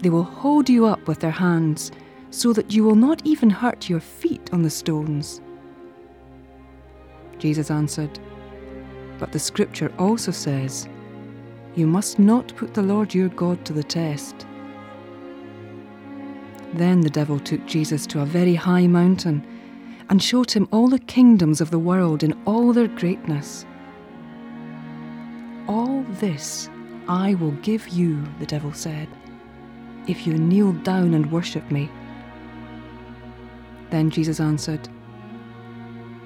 they 0.01 0.09
will 0.09 0.23
hold 0.23 0.69
you 0.69 0.85
up 0.85 1.07
with 1.07 1.19
their 1.19 1.31
hands, 1.31 1.91
so 2.31 2.53
that 2.53 2.71
you 2.71 2.83
will 2.83 2.95
not 2.95 3.21
even 3.25 3.49
hurt 3.49 3.89
your 3.89 3.99
feet 3.99 4.49
on 4.53 4.61
the 4.61 4.69
stones. 4.69 5.41
Jesus 7.37 7.71
answered, 7.71 8.19
But 9.17 9.31
the 9.31 9.39
scripture 9.39 9.91
also 9.97 10.31
says, 10.31 10.87
You 11.75 11.87
must 11.87 12.19
not 12.19 12.55
put 12.55 12.73
the 12.73 12.81
Lord 12.81 13.13
your 13.13 13.29
God 13.29 13.65
to 13.65 13.73
the 13.73 13.83
test. 13.83 14.45
Then 16.73 17.01
the 17.01 17.09
devil 17.09 17.39
took 17.39 17.65
Jesus 17.65 18.05
to 18.07 18.21
a 18.21 18.25
very 18.25 18.55
high 18.55 18.87
mountain 18.87 19.45
and 20.09 20.21
showed 20.21 20.51
him 20.51 20.67
all 20.71 20.87
the 20.87 20.99
kingdoms 20.99 21.61
of 21.61 21.71
the 21.71 21.79
world 21.79 22.23
in 22.23 22.39
all 22.45 22.73
their 22.73 22.87
greatness. 22.87 23.65
All 25.67 26.03
this 26.19 26.69
I 27.07 27.35
will 27.35 27.51
give 27.51 27.87
you, 27.89 28.23
the 28.39 28.45
devil 28.45 28.73
said 28.73 29.07
if 30.09 30.25
you 30.25 30.33
kneel 30.33 30.71
down 30.73 31.13
and 31.13 31.31
worship 31.31 31.69
me. 31.69 31.89
Then 33.91 34.09
Jesus 34.09 34.39
answered, 34.39 34.89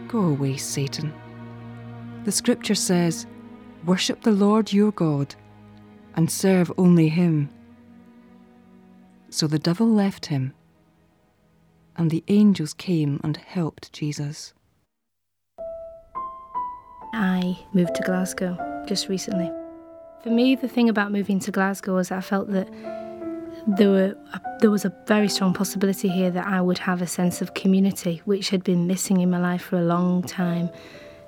Go 0.08 0.20
away, 0.20 0.56
Satan. 0.56 1.14
The 2.24 2.32
scripture 2.32 2.76
says, 2.76 3.26
Worship 3.86 4.22
the 4.22 4.32
Lord 4.32 4.72
your 4.72 4.92
God 4.94 5.36
and 6.16 6.32
serve 6.32 6.72
only 6.78 7.10
him. 7.10 7.50
So 9.30 9.48
the 9.48 9.60
devil 9.60 9.88
left 9.88 10.28
him, 10.28 10.54
and 11.98 12.12
the 12.12 12.24
angels 12.28 12.74
came 12.74 13.20
and 13.24 13.38
helped 13.38 13.94
Jesus. 13.94 14.54
I 17.14 17.60
moved 17.74 17.96
to 17.96 18.04
Glasgow 18.04 18.58
just 18.88 19.08
recently. 19.08 19.52
For 20.24 20.30
me, 20.30 20.56
the 20.56 20.68
thing 20.68 20.90
about 20.90 21.12
moving 21.12 21.40
to 21.42 21.52
Glasgow 21.52 21.96
was 21.96 22.12
I 22.12 22.22
felt 22.22 22.50
that 22.52 22.68
there 23.68 23.90
were 23.90 24.16
there 24.60 24.72
was 24.72 24.86
a 24.86 24.94
very 25.08 25.28
strong 25.28 25.54
possibility 25.54 26.08
here 26.08 26.32
that 26.32 26.48
I 26.48 26.62
would 26.62 26.78
have 26.80 27.02
a 27.02 27.08
sense 27.08 27.42
of 27.42 27.54
community, 27.54 28.22
which 28.26 28.50
had 28.50 28.64
been 28.64 28.88
missing 28.88 29.22
in 29.22 29.30
my 29.30 29.40
life 29.40 29.62
for 29.62 29.78
a 29.78 29.84
long 29.84 30.24
time, 30.24 30.70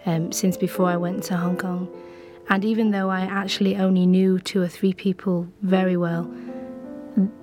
um, 0.06 0.32
since 0.32 0.58
before 0.58 0.88
I 0.88 0.98
went 0.98 1.24
to 1.26 1.38
Hong 1.38 1.58
Kong. 1.58 1.90
And 2.50 2.64
even 2.64 2.92
though 2.92 3.10
I 3.10 3.22
actually 3.22 3.76
only 3.76 4.06
knew 4.06 4.40
two 4.40 4.62
or 4.62 4.68
three 4.68 4.94
people 4.94 5.48
very 5.62 5.98
well, 5.98 6.32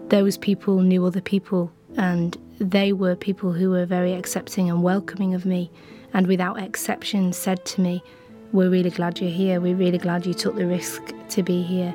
those 0.09 0.39
people 0.39 0.81
knew 0.81 1.05
other 1.05 1.21
people, 1.21 1.73
and 1.97 2.37
they 2.59 2.93
were 2.93 3.15
people 3.15 3.53
who 3.53 3.71
were 3.71 3.87
very 3.87 4.13
accepting 4.13 4.71
and 4.71 4.83
welcoming 4.83 5.35
of 5.35 5.45
me, 5.45 5.71
and 6.15 6.27
without 6.27 6.61
exception 6.61 7.33
said 7.33 7.65
to 7.67 7.81
me, 7.81 8.03
"We're 8.53 8.71
really 8.71 8.91
glad 8.91 9.21
you're 9.21 9.31
here. 9.31 9.61
We're 9.61 9.77
really 9.77 9.99
glad 9.99 10.27
you 10.27 10.35
took 10.35 10.57
the 10.57 10.67
risk 10.67 11.13
to 11.31 11.43
be 11.43 11.63
here." 11.63 11.95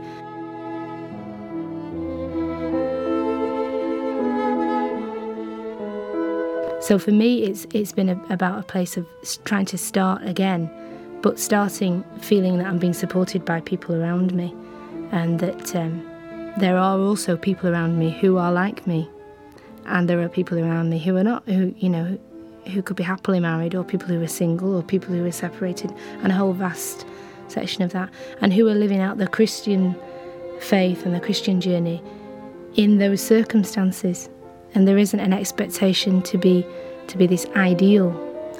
So 6.82 6.98
for 6.98 7.12
me, 7.12 7.44
it's 7.44 7.68
it's 7.74 7.92
been 7.92 8.10
a, 8.10 8.22
about 8.30 8.60
a 8.60 8.64
place 8.64 8.96
of 8.98 9.06
trying 9.44 9.66
to 9.66 9.78
start 9.78 10.22
again, 10.24 10.70
but 11.22 11.38
starting 11.38 12.04
feeling 12.22 12.58
that 12.60 12.68
I'm 12.68 12.80
being 12.80 12.94
supported 12.94 13.44
by 13.44 13.60
people 13.62 13.96
around 13.96 14.34
me, 14.34 14.56
and 15.12 15.40
that 15.40 15.76
um, 15.76 16.02
there 16.60 16.78
are 16.78 16.98
also 17.00 17.36
people 17.36 17.70
around 17.70 18.00
me 18.00 18.12
who 18.22 18.38
are 18.38 18.54
like 18.54 18.88
me, 18.88 19.10
and 19.88 20.10
there 20.10 20.22
are 20.22 20.30
people 20.30 20.60
around 20.60 20.90
me 20.90 21.00
who 21.00 21.16
are 21.18 21.24
not, 21.24 21.48
who 21.48 21.74
you 21.78 21.90
know, 21.90 22.18
who 22.68 22.82
could 22.82 22.98
be 22.98 23.04
happily 23.04 23.40
married, 23.40 23.76
or 23.76 23.84
people 23.84 24.08
who 24.08 24.22
are 24.22 24.28
single, 24.28 24.76
or 24.76 24.84
people 24.84 25.14
who 25.14 25.26
are 25.26 25.32
separated, 25.32 25.94
and 26.22 26.32
a 26.32 26.36
whole 26.36 26.54
vast 26.54 27.06
section 27.48 27.84
of 27.84 27.92
that, 27.94 28.10
and 28.42 28.54
who 28.54 28.68
are 28.68 28.76
living 28.76 29.00
out 29.00 29.18
the 29.18 29.28
Christian 29.28 29.96
faith 30.60 31.06
and 31.06 31.16
the 31.16 31.20
Christian 31.20 31.62
journey 31.62 32.02
in 32.76 32.98
those 32.98 33.22
circumstances. 33.22 34.30
And 34.74 34.88
there 34.88 34.98
isn't 34.98 35.20
an 35.20 35.34
expectation 35.34 36.22
to 36.24 36.38
be 36.38 36.66
to 37.08 37.18
be 37.18 37.28
this 37.28 37.46
ideal. 37.56 38.12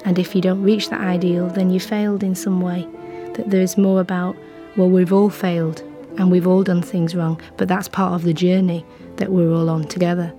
And 0.04 0.18
if 0.18 0.34
you 0.34 0.40
don't 0.40 0.62
reach 0.62 0.88
that 0.90 1.00
ideal, 1.00 1.48
then 1.48 1.70
you 1.70 1.80
failed 1.80 2.22
in 2.22 2.34
some 2.34 2.60
way. 2.60 2.88
That 3.34 3.50
there 3.50 3.60
is 3.60 3.76
more 3.76 4.00
about, 4.00 4.36
well, 4.76 4.88
we've 4.88 5.12
all 5.12 5.28
failed 5.28 5.82
and 6.16 6.30
we've 6.30 6.46
all 6.46 6.62
done 6.64 6.82
things 6.82 7.14
wrong, 7.14 7.40
but 7.56 7.68
that's 7.68 7.88
part 7.88 8.14
of 8.14 8.22
the 8.22 8.32
journey 8.32 8.84
that 9.16 9.30
we're 9.30 9.52
all 9.52 9.68
on 9.70 9.84
together. 9.84 10.32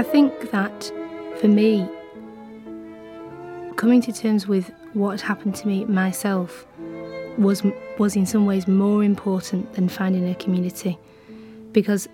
I 0.00 0.02
think 0.02 0.50
that 0.50 0.90
for 1.40 1.48
me, 1.48 1.86
coming 3.76 4.00
to 4.00 4.10
terms 4.14 4.48
with 4.48 4.72
what 4.94 5.20
happened 5.20 5.54
to 5.56 5.68
me 5.68 5.84
myself 5.84 6.66
was 7.36 7.62
was 7.98 8.16
in 8.16 8.24
some 8.24 8.46
ways 8.46 8.66
more 8.66 9.04
important 9.04 9.74
than 9.74 9.90
finding 9.90 10.26
a 10.30 10.34
community. 10.34 10.98
Because 11.72 12.08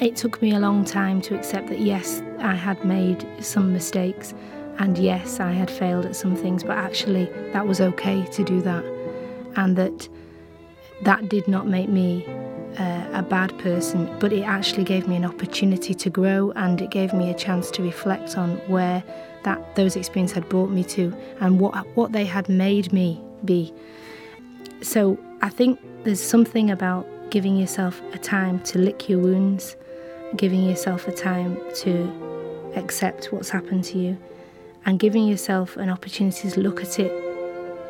it 0.00 0.14
took 0.14 0.40
me 0.40 0.54
a 0.54 0.60
long 0.60 0.84
time 0.84 1.20
to 1.22 1.34
accept 1.34 1.66
that 1.70 1.80
yes 1.80 2.22
I 2.38 2.54
had 2.54 2.84
made 2.84 3.26
some 3.40 3.72
mistakes 3.72 4.32
and 4.78 4.96
yes 4.96 5.40
I 5.40 5.50
had 5.50 5.72
failed 5.72 6.06
at 6.06 6.14
some 6.14 6.36
things 6.36 6.62
but 6.62 6.78
actually 6.78 7.24
that 7.52 7.66
was 7.66 7.80
okay 7.80 8.24
to 8.26 8.44
do 8.44 8.60
that. 8.60 8.84
And 9.56 9.76
that 9.76 10.08
that 11.02 11.28
did 11.28 11.48
not 11.48 11.66
make 11.66 11.88
me 11.88 12.24
uh, 12.78 13.06
a 13.12 13.22
bad 13.22 13.56
person 13.58 14.08
but 14.18 14.32
it 14.32 14.42
actually 14.42 14.84
gave 14.84 15.08
me 15.08 15.16
an 15.16 15.24
opportunity 15.24 15.94
to 15.94 16.10
grow 16.10 16.52
and 16.56 16.80
it 16.80 16.90
gave 16.90 17.12
me 17.12 17.30
a 17.30 17.34
chance 17.34 17.70
to 17.70 17.82
reflect 17.82 18.36
on 18.36 18.56
where 18.68 19.02
that 19.42 19.74
those 19.74 19.96
experiences 19.96 20.34
had 20.34 20.48
brought 20.48 20.70
me 20.70 20.84
to 20.84 21.14
and 21.40 21.60
what 21.60 21.74
what 21.96 22.12
they 22.12 22.24
had 22.24 22.48
made 22.48 22.92
me 22.92 23.20
be 23.44 23.72
so 24.82 25.18
I 25.42 25.48
think 25.48 25.78
there's 26.04 26.20
something 26.20 26.70
about 26.70 27.06
giving 27.30 27.56
yourself 27.56 28.00
a 28.12 28.18
time 28.18 28.60
to 28.60 28.78
lick 28.78 29.08
your 29.08 29.18
wounds, 29.18 29.76
giving 30.36 30.64
yourself 30.64 31.06
a 31.06 31.12
time 31.12 31.58
to 31.76 32.72
accept 32.76 33.26
what's 33.26 33.50
happened 33.50 33.84
to 33.84 33.98
you, 33.98 34.18
and 34.86 34.98
giving 34.98 35.26
yourself 35.26 35.76
an 35.76 35.90
opportunity 35.90 36.50
to 36.50 36.60
look 36.60 36.82
at 36.82 36.98
it 36.98 37.12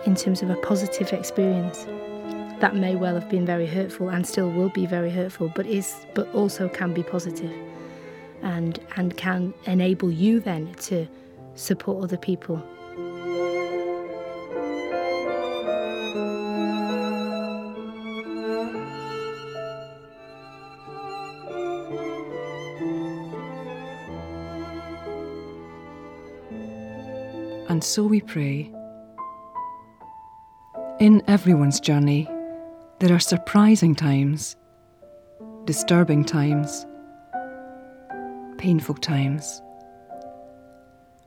in 0.06 0.14
terms 0.14 0.42
of 0.42 0.50
a 0.50 0.56
positive 0.56 1.12
experience. 1.12 1.86
That 2.60 2.76
may 2.76 2.94
well 2.94 3.14
have 3.14 3.28
been 3.28 3.46
very 3.46 3.66
hurtful 3.66 4.10
and 4.10 4.26
still 4.26 4.50
will 4.50 4.68
be 4.68 4.86
very 4.86 5.10
hurtful, 5.10 5.50
but 5.54 5.66
is 5.66 6.06
but 6.14 6.32
also 6.34 6.68
can 6.68 6.92
be 6.92 7.02
positive 7.02 7.52
and 8.42 8.78
and 8.96 9.16
can 9.16 9.54
enable 9.66 10.10
you 10.10 10.40
then 10.40 10.74
to 10.74 11.06
support 11.54 12.04
other 12.04 12.16
people 12.16 12.62
And 27.70 27.84
so 27.84 28.02
we 28.02 28.20
pray. 28.20 28.70
In 30.98 31.22
everyone's 31.28 31.80
journey, 31.80 32.28
there 33.00 33.14
are 33.14 33.20
surprising 33.20 33.94
times, 33.94 34.56
disturbing 35.64 36.24
times, 36.24 36.86
painful 38.58 38.94
times. 38.94 39.62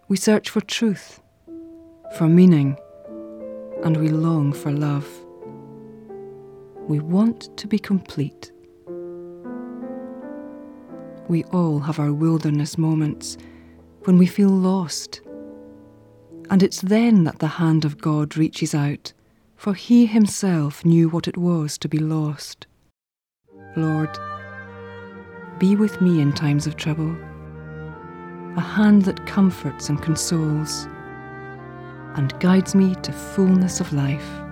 We 0.08 0.18
search 0.18 0.50
for 0.50 0.62
truth, 0.62 1.20
for 2.16 2.30
meaning, 2.30 2.78
and 3.84 3.98
we 3.98 4.10
long 4.10 4.54
for 4.54 4.72
love. 4.72 5.08
We 6.88 7.00
want 7.00 7.56
to 7.58 7.68
be 7.68 7.80
complete. 7.80 8.52
We 11.28 11.44
all 11.46 11.80
have 11.80 12.00
our 12.00 12.14
wilderness 12.14 12.78
moments 12.78 13.38
when 14.04 14.18
we 14.18 14.28
feel 14.28 14.50
lost 14.50 15.22
and 16.50 16.62
it's 16.62 16.82
then 16.82 17.24
that 17.24 17.40
the 17.40 17.48
hand 17.48 17.86
of 17.86 17.98
God 17.98 18.38
reaches 18.38 18.76
out, 18.76 19.14
for 19.64 19.74
he 19.74 20.06
himself 20.06 20.84
knew 20.84 21.08
what 21.08 21.26
it 21.26 21.38
was 21.38 21.78
to 21.78 21.88
be 21.88 21.98
lost. 21.98 22.68
Lord, 23.78 24.10
be 25.58 25.78
with 25.78 26.02
me 26.02 26.20
in 26.20 26.34
times 26.34 26.68
of 26.68 26.76
trouble, 26.76 27.16
a 28.58 28.60
hand 28.60 29.04
that 29.04 29.26
comforts 29.26 29.88
and 29.88 30.02
consoles, 30.02 30.86
and 32.16 32.38
guides 32.42 32.76
me 32.76 32.94
to 33.04 33.14
fullness 33.14 33.80
of 33.80 33.94
life. 33.94 34.43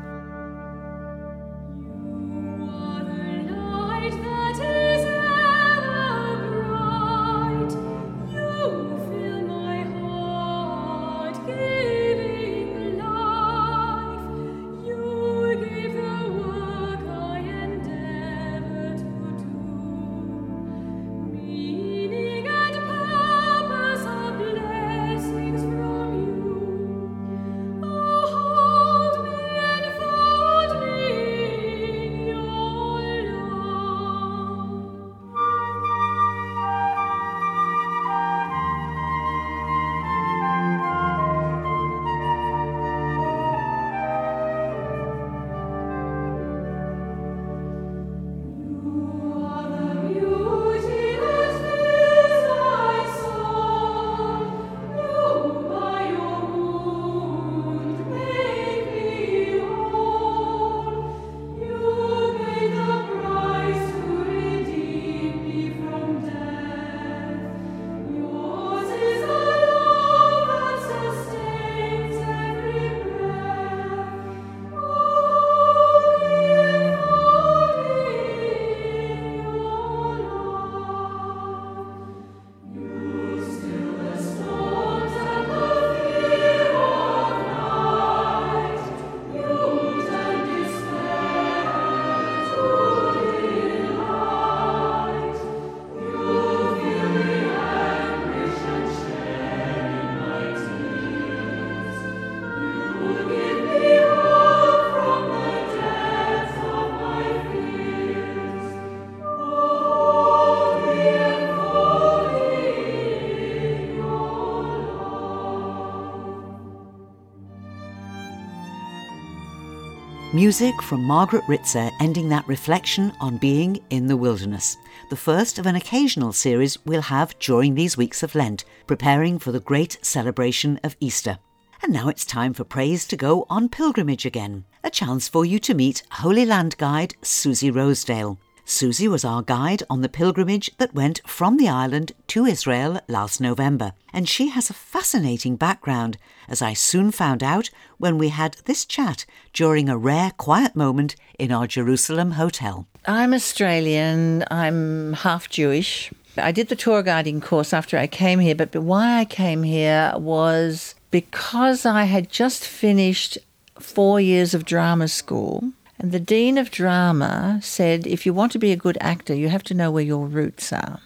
Music 120.33 120.81
from 120.81 121.03
Margaret 121.03 121.43
Rizza 121.43 121.91
ending 121.99 122.29
that 122.29 122.47
reflection 122.47 123.11
on 123.19 123.35
being 123.35 123.83
in 123.89 124.07
the 124.07 124.15
wilderness. 124.15 124.77
The 125.09 125.17
first 125.17 125.59
of 125.59 125.65
an 125.65 125.75
occasional 125.75 126.31
series 126.31 126.77
we'll 126.85 127.01
have 127.01 127.37
during 127.39 127.75
these 127.75 127.97
weeks 127.97 128.23
of 128.23 128.33
Lent, 128.33 128.63
preparing 128.87 129.39
for 129.39 129.51
the 129.51 129.59
great 129.59 129.97
celebration 130.01 130.79
of 130.85 130.95
Easter. 131.01 131.37
And 131.83 131.91
now 131.91 132.07
it's 132.07 132.23
time 132.23 132.53
for 132.53 132.63
Praise 132.63 133.05
to 133.07 133.17
go 133.17 133.45
on 133.49 133.67
pilgrimage 133.67 134.25
again. 134.25 134.63
A 134.85 134.89
chance 134.89 135.27
for 135.27 135.43
you 135.43 135.59
to 135.59 135.73
meet 135.73 136.03
Holy 136.09 136.45
Land 136.45 136.77
Guide 136.77 137.13
Susie 137.21 137.69
Rosedale. 137.69 138.39
Susie 138.71 139.09
was 139.09 139.25
our 139.25 139.41
guide 139.41 139.83
on 139.89 140.01
the 140.01 140.07
pilgrimage 140.07 140.71
that 140.77 140.93
went 140.93 141.19
from 141.27 141.57
the 141.57 141.67
island 141.67 142.13
to 142.27 142.45
Israel 142.45 143.01
last 143.09 143.41
November, 143.41 143.91
and 144.13 144.29
she 144.29 144.47
has 144.47 144.69
a 144.69 144.73
fascinating 144.73 145.57
background, 145.57 146.17
as 146.47 146.61
I 146.61 146.71
soon 146.71 147.11
found 147.11 147.43
out 147.43 147.69
when 147.97 148.17
we 148.17 148.29
had 148.29 148.55
this 148.63 148.85
chat 148.85 149.25
during 149.51 149.89
a 149.89 149.97
rare 149.97 150.31
quiet 150.37 150.73
moment 150.73 151.17
in 151.37 151.51
our 151.51 151.67
Jerusalem 151.67 152.31
hotel. 152.31 152.87
I'm 153.05 153.33
Australian. 153.33 154.45
I'm 154.49 155.13
half 155.13 155.49
Jewish. 155.49 156.09
I 156.37 156.53
did 156.53 156.69
the 156.69 156.77
tour 156.77 157.03
guiding 157.03 157.41
course 157.41 157.73
after 157.73 157.97
I 157.97 158.07
came 158.07 158.39
here, 158.39 158.55
but 158.55 158.73
why 158.73 159.19
I 159.19 159.25
came 159.25 159.63
here 159.63 160.13
was 160.15 160.95
because 161.11 161.85
I 161.85 162.05
had 162.05 162.29
just 162.29 162.65
finished 162.65 163.37
four 163.79 164.21
years 164.21 164.53
of 164.53 164.63
drama 164.63 165.09
school. 165.09 165.73
And 166.01 166.11
the 166.11 166.19
Dean 166.19 166.57
of 166.57 166.71
Drama 166.71 167.59
said, 167.61 168.07
if 168.07 168.25
you 168.25 168.33
want 168.33 168.51
to 168.53 168.59
be 168.59 168.71
a 168.71 168.75
good 168.75 168.97
actor, 168.99 169.35
you 169.35 169.49
have 169.49 169.63
to 169.65 169.75
know 169.75 169.91
where 169.91 170.03
your 170.03 170.25
roots 170.25 170.73
are. 170.73 170.99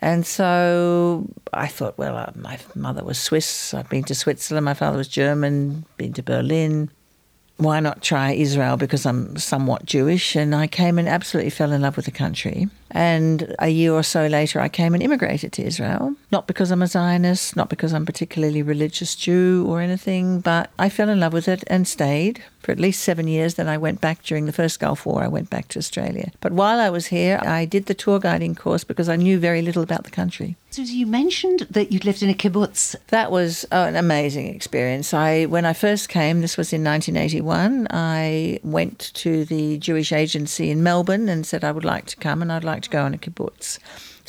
And 0.00 0.26
so 0.26 1.28
I 1.52 1.68
thought, 1.68 1.96
well, 1.96 2.16
uh, 2.16 2.32
my 2.34 2.58
mother 2.74 3.04
was 3.04 3.20
Swiss. 3.20 3.72
I've 3.74 3.88
been 3.88 4.02
to 4.04 4.14
Switzerland. 4.14 4.64
My 4.64 4.74
father 4.74 4.98
was 4.98 5.06
German, 5.06 5.84
been 5.96 6.12
to 6.14 6.22
Berlin 6.22 6.90
why 7.60 7.78
not 7.78 8.02
try 8.02 8.32
Israel 8.32 8.76
because 8.76 9.04
I'm 9.04 9.36
somewhat 9.36 9.84
Jewish? 9.84 10.34
And 10.34 10.54
I 10.54 10.66
came 10.66 10.98
and 10.98 11.06
absolutely 11.06 11.50
fell 11.50 11.72
in 11.72 11.82
love 11.82 11.96
with 11.96 12.06
the 12.06 12.10
country. 12.10 12.68
And 12.90 13.54
a 13.58 13.68
year 13.68 13.92
or 13.92 14.02
so 14.02 14.26
later, 14.26 14.60
I 14.60 14.68
came 14.68 14.94
and 14.94 15.02
immigrated 15.02 15.52
to 15.52 15.62
Israel. 15.62 16.14
Not 16.32 16.46
because 16.46 16.70
I'm 16.70 16.82
a 16.82 16.86
Zionist, 16.86 17.56
not 17.56 17.68
because 17.68 17.92
I'm 17.92 18.06
particularly 18.06 18.62
religious 18.62 19.16
Jew 19.16 19.66
or 19.68 19.80
anything, 19.80 20.40
but 20.40 20.70
I 20.78 20.88
fell 20.88 21.08
in 21.08 21.18
love 21.18 21.32
with 21.32 21.48
it 21.48 21.64
and 21.66 21.88
stayed 21.88 22.42
for 22.60 22.70
at 22.70 22.78
least 22.78 23.02
seven 23.02 23.26
years. 23.26 23.54
Then 23.54 23.68
I 23.68 23.78
went 23.78 24.00
back 24.00 24.22
during 24.22 24.46
the 24.46 24.52
first 24.52 24.78
Gulf 24.78 25.06
War, 25.06 25.24
I 25.24 25.28
went 25.28 25.50
back 25.50 25.66
to 25.68 25.78
Australia. 25.78 26.30
But 26.40 26.52
while 26.52 26.78
I 26.78 26.88
was 26.88 27.06
here, 27.06 27.40
I 27.42 27.64
did 27.64 27.86
the 27.86 27.94
tour 27.94 28.20
guiding 28.20 28.54
course 28.54 28.84
because 28.84 29.08
I 29.08 29.16
knew 29.16 29.38
very 29.38 29.60
little 29.60 29.82
about 29.82 30.04
the 30.04 30.10
country. 30.10 30.56
Susie, 30.70 30.98
you 30.98 31.06
mentioned 31.06 31.66
that 31.68 31.90
you'd 31.90 32.04
lived 32.04 32.22
in 32.22 32.30
a 32.30 32.34
kibbutz. 32.34 32.94
That 33.08 33.32
was 33.32 33.66
oh, 33.72 33.84
an 33.84 33.96
amazing 33.96 34.54
experience. 34.54 35.12
I 35.12 35.46
when 35.46 35.64
I 35.64 35.72
first 35.72 36.08
came, 36.08 36.42
this 36.42 36.56
was 36.56 36.72
in 36.72 36.84
1981. 36.84 37.88
I 37.90 38.60
went 38.62 39.10
to 39.14 39.44
the 39.44 39.78
Jewish 39.78 40.12
agency 40.12 40.70
in 40.70 40.82
Melbourne 40.82 41.28
and 41.28 41.44
said 41.44 41.64
I 41.64 41.72
would 41.72 41.84
like 41.84 42.06
to 42.06 42.16
come 42.16 42.40
and 42.40 42.52
I'd 42.52 42.62
like 42.62 42.82
to 42.82 42.90
go 42.90 43.02
on 43.02 43.14
a 43.14 43.18
kibbutz. 43.18 43.80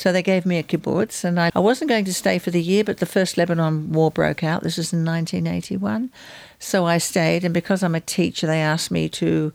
So 0.02 0.10
they 0.10 0.24
gave 0.24 0.44
me 0.44 0.58
a 0.58 0.64
kibbutz, 0.64 1.22
and 1.22 1.38
I, 1.38 1.52
I 1.54 1.60
wasn't 1.60 1.88
going 1.88 2.04
to 2.06 2.12
stay 2.12 2.40
for 2.40 2.50
the 2.50 2.60
year, 2.60 2.82
but 2.82 2.98
the 2.98 3.06
first 3.06 3.38
Lebanon 3.38 3.92
war 3.92 4.10
broke 4.10 4.42
out. 4.42 4.64
This 4.64 4.76
was 4.76 4.92
in 4.92 5.04
1981. 5.04 6.10
So 6.58 6.86
I 6.86 6.98
stayed, 6.98 7.44
and 7.44 7.54
because 7.54 7.84
I'm 7.84 7.94
a 7.94 8.00
teacher, 8.00 8.48
they 8.48 8.60
asked 8.60 8.90
me 8.90 9.08
to 9.10 9.52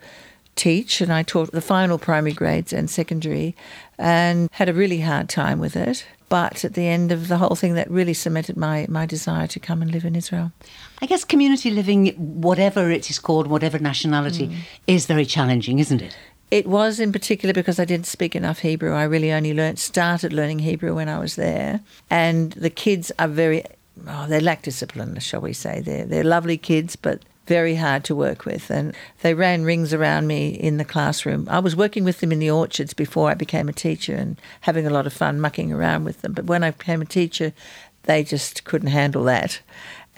teach, 0.55 1.01
and 1.01 1.11
I 1.11 1.23
taught 1.23 1.51
the 1.51 1.59
final 1.59 1.97
primary 1.97 2.31
grades 2.31 2.71
and 2.71 2.89
secondary, 2.89 3.57
and 3.97 4.49
had 4.53 4.69
a 4.69 4.73
really 4.73 5.01
hard 5.01 5.27
time 5.27 5.59
with 5.59 5.75
it. 5.75 6.05
But 6.29 6.63
at 6.63 6.75
the 6.75 6.87
end 6.87 7.11
of 7.11 7.27
the 7.27 7.39
whole 7.39 7.57
thing, 7.57 7.73
that 7.73 7.91
really 7.91 8.13
cemented 8.13 8.55
my, 8.55 8.85
my 8.87 9.05
desire 9.05 9.47
to 9.47 9.59
come 9.59 9.81
and 9.81 9.91
live 9.91 10.05
in 10.05 10.15
Israel. 10.15 10.53
I 11.01 11.07
guess 11.07 11.25
community 11.25 11.71
living, 11.71 12.13
whatever 12.15 12.89
it 12.89 13.09
is 13.09 13.19
called, 13.19 13.47
whatever 13.47 13.79
nationality, 13.79 14.47
mm. 14.47 14.55
is 14.87 15.07
very 15.07 15.25
challenging, 15.25 15.79
isn't 15.79 16.01
it? 16.01 16.15
It 16.49 16.65
was 16.65 16.99
in 16.99 17.11
particular 17.11 17.53
because 17.53 17.79
I 17.79 17.85
didn't 17.85 18.07
speak 18.07 18.35
enough 18.35 18.59
Hebrew. 18.59 18.93
I 18.93 19.03
really 19.03 19.33
only 19.33 19.53
learnt, 19.53 19.79
started 19.79 20.31
learning 20.31 20.59
Hebrew 20.59 20.95
when 20.95 21.09
I 21.09 21.19
was 21.19 21.35
there. 21.35 21.81
And 22.09 22.53
the 22.53 22.69
kids 22.69 23.11
are 23.19 23.27
very, 23.27 23.63
oh, 24.07 24.27
they 24.27 24.39
lack 24.39 24.61
discipline, 24.61 25.19
shall 25.19 25.41
we 25.41 25.51
say. 25.51 25.81
They're, 25.81 26.05
they're 26.05 26.23
lovely 26.23 26.57
kids, 26.57 26.95
but 26.95 27.21
very 27.47 27.75
hard 27.75 28.05
to 28.05 28.15
work 28.15 28.45
with. 28.45 28.69
And 28.69 28.95
they 29.21 29.33
ran 29.33 29.63
rings 29.63 29.93
around 29.93 30.27
me 30.27 30.49
in 30.49 30.77
the 30.77 30.85
classroom. 30.85 31.47
I 31.49 31.59
was 31.59 31.75
working 31.75 32.05
with 32.05 32.21
them 32.21 32.31
in 32.31 32.39
the 32.39 32.51
orchards 32.51 32.93
before 32.93 33.29
I 33.29 33.33
became 33.33 33.67
a 33.67 33.73
teacher 33.73 34.15
and 34.15 34.39
having 34.61 34.87
a 34.87 34.91
lot 34.91 35.07
of 35.07 35.13
fun 35.13 35.41
mucking 35.41 35.73
around 35.73 36.05
with 36.05 36.21
them. 36.21 36.31
But 36.31 36.45
when 36.45 36.63
I 36.63 36.71
became 36.71 37.01
a 37.01 37.05
teacher, 37.05 37.51
they 38.03 38.23
just 38.23 38.63
couldn't 38.63 38.89
handle 38.89 39.25
that 39.25 39.59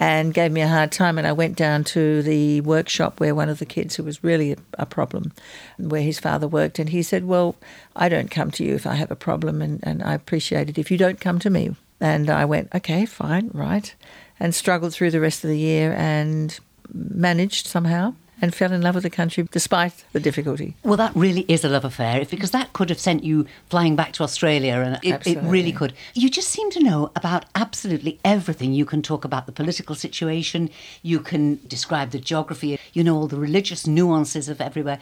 and 0.00 0.32
gave 0.32 0.50
me 0.50 0.62
a 0.62 0.68
hard 0.68 0.90
time. 0.90 1.18
And 1.18 1.26
I 1.26 1.32
went 1.32 1.56
down 1.56 1.84
to 1.84 2.22
the 2.22 2.62
workshop 2.62 3.20
where 3.20 3.34
one 3.34 3.50
of 3.50 3.58
the 3.58 3.66
kids, 3.66 3.94
who 3.94 4.02
was 4.02 4.24
really 4.24 4.56
a, 4.78 4.86
problem, 4.86 5.32
where 5.76 6.00
his 6.00 6.18
father 6.18 6.48
worked, 6.48 6.78
and 6.78 6.88
he 6.88 7.02
said, 7.02 7.26
Well, 7.26 7.54
I 7.94 8.08
don't 8.08 8.30
come 8.30 8.50
to 8.52 8.64
you 8.64 8.74
if 8.74 8.86
I 8.86 8.94
have 8.94 9.10
a 9.10 9.16
problem, 9.16 9.60
and, 9.60 9.78
and 9.82 10.02
I 10.02 10.14
appreciate 10.14 10.70
it 10.70 10.78
if 10.78 10.90
you 10.90 10.96
don't 10.96 11.20
come 11.20 11.38
to 11.40 11.50
me. 11.50 11.76
And 12.00 12.30
I 12.30 12.46
went, 12.46 12.74
Okay, 12.74 13.04
fine, 13.04 13.50
right. 13.52 13.94
And 14.40 14.54
struggled 14.54 14.94
through 14.94 15.10
the 15.10 15.20
rest 15.20 15.44
of 15.44 15.50
the 15.50 15.58
year 15.58 15.92
and 15.92 16.58
managed 16.92 17.66
somehow 17.66 18.14
and 18.40 18.54
fell 18.54 18.72
in 18.72 18.82
love 18.82 18.94
with 18.94 19.04
the 19.04 19.10
country 19.10 19.46
despite 19.50 20.04
the 20.12 20.20
difficulty. 20.20 20.76
Well, 20.82 20.96
that 20.96 21.14
really 21.14 21.42
is 21.42 21.64
a 21.64 21.68
love 21.68 21.84
affair, 21.84 22.24
because 22.24 22.50
that 22.52 22.72
could 22.72 22.88
have 22.88 22.98
sent 22.98 23.24
you 23.24 23.46
flying 23.68 23.96
back 23.96 24.12
to 24.14 24.22
Australia, 24.22 24.74
and 24.74 24.98
it, 25.02 25.26
it 25.26 25.38
really 25.42 25.72
could. 25.72 25.92
You 26.14 26.30
just 26.30 26.48
seem 26.48 26.70
to 26.70 26.80
know 26.80 27.10
about 27.16 27.44
absolutely 27.54 28.18
everything. 28.24 28.72
You 28.72 28.84
can 28.84 29.02
talk 29.02 29.24
about 29.24 29.46
the 29.46 29.52
political 29.52 29.94
situation, 29.94 30.70
you 31.02 31.20
can 31.20 31.60
describe 31.66 32.10
the 32.10 32.18
geography, 32.18 32.78
you 32.92 33.04
know 33.04 33.16
all 33.16 33.28
the 33.28 33.38
religious 33.38 33.86
nuances 33.86 34.48
of 34.48 34.60
everywhere. 34.60 34.98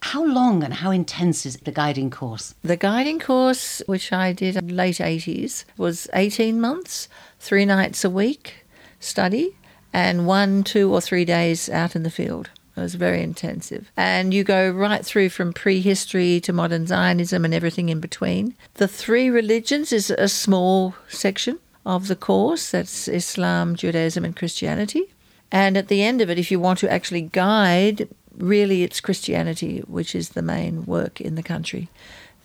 How 0.00 0.24
long 0.24 0.62
and 0.62 0.74
how 0.74 0.92
intense 0.92 1.44
is 1.44 1.56
the 1.56 1.72
guiding 1.72 2.10
course? 2.10 2.54
The 2.62 2.76
guiding 2.76 3.18
course, 3.18 3.82
which 3.86 4.12
I 4.12 4.32
did 4.32 4.56
in 4.56 4.68
the 4.68 4.74
late 4.74 4.98
80s, 4.98 5.64
was 5.76 6.08
18 6.14 6.60
months, 6.60 7.08
three 7.40 7.64
nights 7.64 8.04
a 8.04 8.10
week 8.10 8.64
study, 9.00 9.56
and 9.92 10.26
one, 10.26 10.62
two, 10.62 10.92
or 10.92 11.00
three 11.00 11.24
days 11.24 11.68
out 11.68 11.96
in 11.96 12.02
the 12.02 12.10
field. 12.10 12.50
It 12.78 12.82
was 12.82 12.94
very 12.94 13.22
intensive. 13.22 13.90
And 13.96 14.32
you 14.32 14.44
go 14.44 14.70
right 14.70 15.04
through 15.04 15.30
from 15.30 15.52
prehistory 15.52 16.40
to 16.40 16.52
modern 16.52 16.86
Zionism 16.86 17.44
and 17.44 17.52
everything 17.52 17.88
in 17.88 18.00
between. 18.00 18.54
The 18.74 18.88
three 18.88 19.28
religions 19.28 19.92
is 19.92 20.10
a 20.10 20.28
small 20.28 20.94
section 21.08 21.58
of 21.84 22.08
the 22.08 22.16
course 22.16 22.70
that's 22.70 23.08
Islam, 23.08 23.74
Judaism, 23.74 24.24
and 24.24 24.36
Christianity. 24.36 25.04
And 25.50 25.76
at 25.76 25.88
the 25.88 26.02
end 26.02 26.20
of 26.20 26.30
it, 26.30 26.38
if 26.38 26.50
you 26.50 26.60
want 26.60 26.78
to 26.80 26.92
actually 26.92 27.22
guide, 27.22 28.08
really 28.36 28.82
it's 28.82 29.00
Christianity 29.00 29.80
which 29.86 30.14
is 30.14 30.30
the 30.30 30.42
main 30.42 30.84
work 30.84 31.20
in 31.20 31.34
the 31.34 31.42
country. 31.42 31.88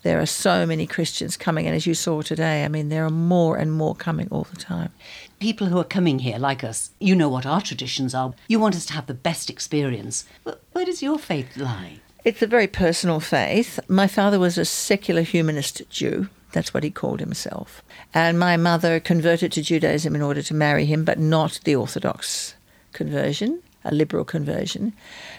There 0.04 0.20
are 0.20 0.26
so 0.26 0.66
many 0.66 0.86
Christians 0.86 1.36
coming, 1.36 1.66
and 1.66 1.74
as 1.74 1.86
you 1.86 1.94
saw 1.94 2.20
today, 2.20 2.64
I 2.64 2.68
mean, 2.68 2.90
there 2.90 3.06
are 3.06 3.10
more 3.10 3.56
and 3.56 3.72
more 3.72 3.94
coming 3.94 4.28
all 4.30 4.46
the 4.48 4.56
time. 4.56 4.90
People 5.40 5.68
who 5.68 5.78
are 5.78 5.84
coming 5.84 6.18
here, 6.18 6.38
like 6.38 6.62
us, 6.62 6.90
you 7.00 7.14
know 7.16 7.28
what 7.30 7.46
our 7.46 7.62
traditions 7.62 8.14
are. 8.14 8.34
You 8.46 8.60
want 8.60 8.76
us 8.76 8.84
to 8.86 8.92
have 8.92 9.06
the 9.06 9.14
best 9.14 9.48
experience. 9.48 10.26
Wh- 10.46 10.52
Where 10.72 10.84
does 10.84 11.02
your 11.02 11.18
faith 11.18 11.56
lie? 11.56 12.00
It's 12.22 12.42
a 12.42 12.46
very 12.46 12.66
personal 12.66 13.18
faith. 13.18 13.80
My 13.88 14.06
father 14.06 14.38
was 14.38 14.58
a 14.58 14.64
secular 14.66 15.22
humanist 15.22 15.80
Jew. 15.88 16.28
That's 16.52 16.74
what 16.74 16.84
he 16.84 16.90
called 16.90 17.20
himself. 17.20 17.82
And 18.12 18.38
my 18.38 18.56
mother 18.58 19.00
converted 19.00 19.52
to 19.52 19.62
Judaism 19.62 20.14
in 20.14 20.22
order 20.22 20.42
to 20.42 20.54
marry 20.54 20.84
him, 20.84 21.04
but 21.04 21.18
not 21.18 21.60
the 21.64 21.74
Orthodox 21.76 22.54
conversion, 22.92 23.62
a 23.84 23.94
liberal 23.94 24.24
conversion. 24.24 24.92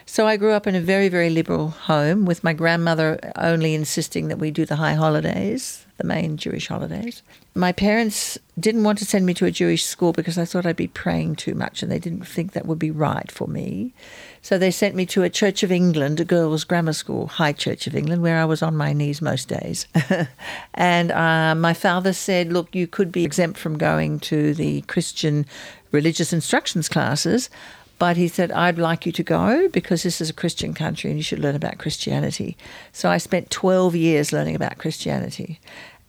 So 0.06 0.28
I 0.28 0.38
grew 0.38 0.52
up 0.52 0.68
in 0.68 0.76
a 0.76 0.82
very, 0.82 1.10
very 1.10 1.30
liberal 1.30 1.70
home 1.70 2.26
with 2.26 2.44
my 2.44 2.54
grandmother 2.54 3.20
only 3.36 3.74
insisting 3.74 4.28
that 4.28 4.40
we 4.40 4.52
do 4.52 4.66
the 4.66 4.76
high 4.76 4.94
holidays, 4.94 5.86
the 5.98 6.04
main 6.04 6.38
Jewish 6.38 6.68
holidays. 6.68 7.24
My 7.56 7.72
parents 7.72 8.38
didn't 8.60 8.84
want 8.84 9.00
to 9.00 9.06
send 9.06 9.26
me 9.26 9.34
to 9.36 9.46
a 9.46 9.52
Jewish 9.52 9.86
school 9.86 10.14
because 10.14 10.38
I 10.38 10.46
thought 10.46 10.66
I'd 10.66 10.76
be 10.76 10.88
praying 10.88 11.38
too 11.38 11.56
much 11.56 11.82
and 11.82 11.92
they 11.92 12.00
didn't 12.00 12.28
think 12.28 12.52
that 12.52 12.66
would 12.66 12.80
be 12.80 12.92
right 12.92 13.32
for 13.32 13.48
me. 13.48 13.94
So 14.42 14.58
they 14.58 14.72
sent 14.72 14.94
me 14.94 15.06
to 15.08 15.24
a 15.24 15.30
Church 15.30 15.64
of 15.64 15.72
England, 15.72 16.20
a 16.20 16.26
girls' 16.26 16.66
grammar 16.66 16.94
school, 16.94 17.28
High 17.28 17.54
Church 17.54 17.88
of 17.88 17.96
England, 17.96 18.22
where 18.22 18.40
I 18.40 18.46
was 18.46 18.62
on 18.62 18.76
my 18.76 18.94
knees 18.94 19.22
most 19.22 19.48
days. 19.48 19.88
and 20.74 21.12
uh, 21.12 21.56
my 21.56 21.74
father 21.74 22.14
said, 22.14 22.54
Look, 22.54 22.76
you 22.76 22.86
could 22.86 23.12
be 23.12 23.24
exempt 23.24 23.58
from 23.58 23.78
going 23.78 24.20
to 24.22 24.54
the 24.54 24.82
Christian 24.82 25.46
religious 25.92 26.32
instructions 26.34 26.90
classes. 26.90 27.50
But 27.98 28.18
he 28.18 28.28
said, 28.28 28.52
I'd 28.52 28.78
like 28.78 29.06
you 29.06 29.12
to 29.14 29.24
go 29.24 29.70
because 29.70 30.04
this 30.04 30.20
is 30.20 30.30
a 30.30 30.34
Christian 30.34 30.74
country 30.74 31.10
and 31.10 31.18
you 31.18 31.24
should 31.24 31.40
learn 31.40 31.56
about 31.56 31.78
Christianity. 31.78 32.58
So 32.92 33.10
I 33.10 33.18
spent 33.18 33.52
12 33.52 33.96
years 33.96 34.34
learning 34.34 34.56
about 34.56 34.78
Christianity 34.78 35.60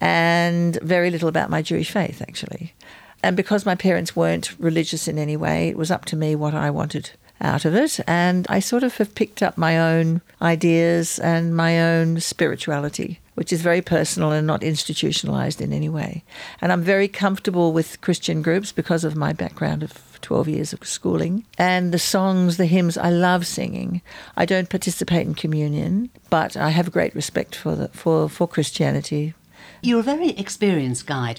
and 0.00 0.78
very 0.82 1.10
little 1.10 1.28
about 1.28 1.50
my 1.50 1.62
Jewish 1.62 1.90
faith, 1.90 2.20
actually. 2.20 2.74
And 3.22 3.36
because 3.36 3.64
my 3.64 3.74
parents 3.74 4.14
weren't 4.14 4.58
religious 4.58 5.08
in 5.08 5.18
any 5.18 5.36
way, 5.36 5.68
it 5.68 5.76
was 5.76 5.90
up 5.90 6.04
to 6.06 6.16
me 6.16 6.34
what 6.34 6.54
I 6.54 6.70
wanted 6.70 7.10
out 7.40 7.64
of 7.64 7.74
it. 7.74 8.00
And 8.06 8.46
I 8.48 8.60
sort 8.60 8.82
of 8.82 8.96
have 8.96 9.14
picked 9.14 9.42
up 9.42 9.56
my 9.56 9.78
own 9.78 10.20
ideas 10.40 11.18
and 11.18 11.56
my 11.56 11.80
own 11.80 12.20
spirituality, 12.20 13.20
which 13.34 13.52
is 13.52 13.62
very 13.62 13.82
personal 13.82 14.32
and 14.32 14.46
not 14.46 14.62
institutionalized 14.62 15.60
in 15.60 15.72
any 15.72 15.88
way. 15.88 16.24
And 16.60 16.72
I'm 16.72 16.82
very 16.82 17.08
comfortable 17.08 17.72
with 17.72 18.00
Christian 18.00 18.42
groups 18.42 18.72
because 18.72 19.04
of 19.04 19.16
my 19.16 19.32
background 19.32 19.82
of 19.82 19.92
12 20.26 20.48
years 20.48 20.72
of 20.72 20.84
schooling. 20.84 21.44
And 21.56 21.94
the 21.94 22.00
songs, 22.00 22.56
the 22.56 22.66
hymns, 22.66 22.98
I 22.98 23.10
love 23.10 23.46
singing. 23.46 24.02
I 24.36 24.44
don't 24.44 24.68
participate 24.68 25.24
in 25.24 25.34
communion, 25.34 26.10
but 26.30 26.56
I 26.56 26.70
have 26.70 26.90
great 26.90 27.14
respect 27.14 27.54
for, 27.54 27.76
the, 27.76 27.88
for, 27.88 28.28
for 28.28 28.48
Christianity. 28.48 29.34
You're 29.82 30.00
a 30.00 30.02
very 30.02 30.30
experienced 30.30 31.06
guide. 31.06 31.38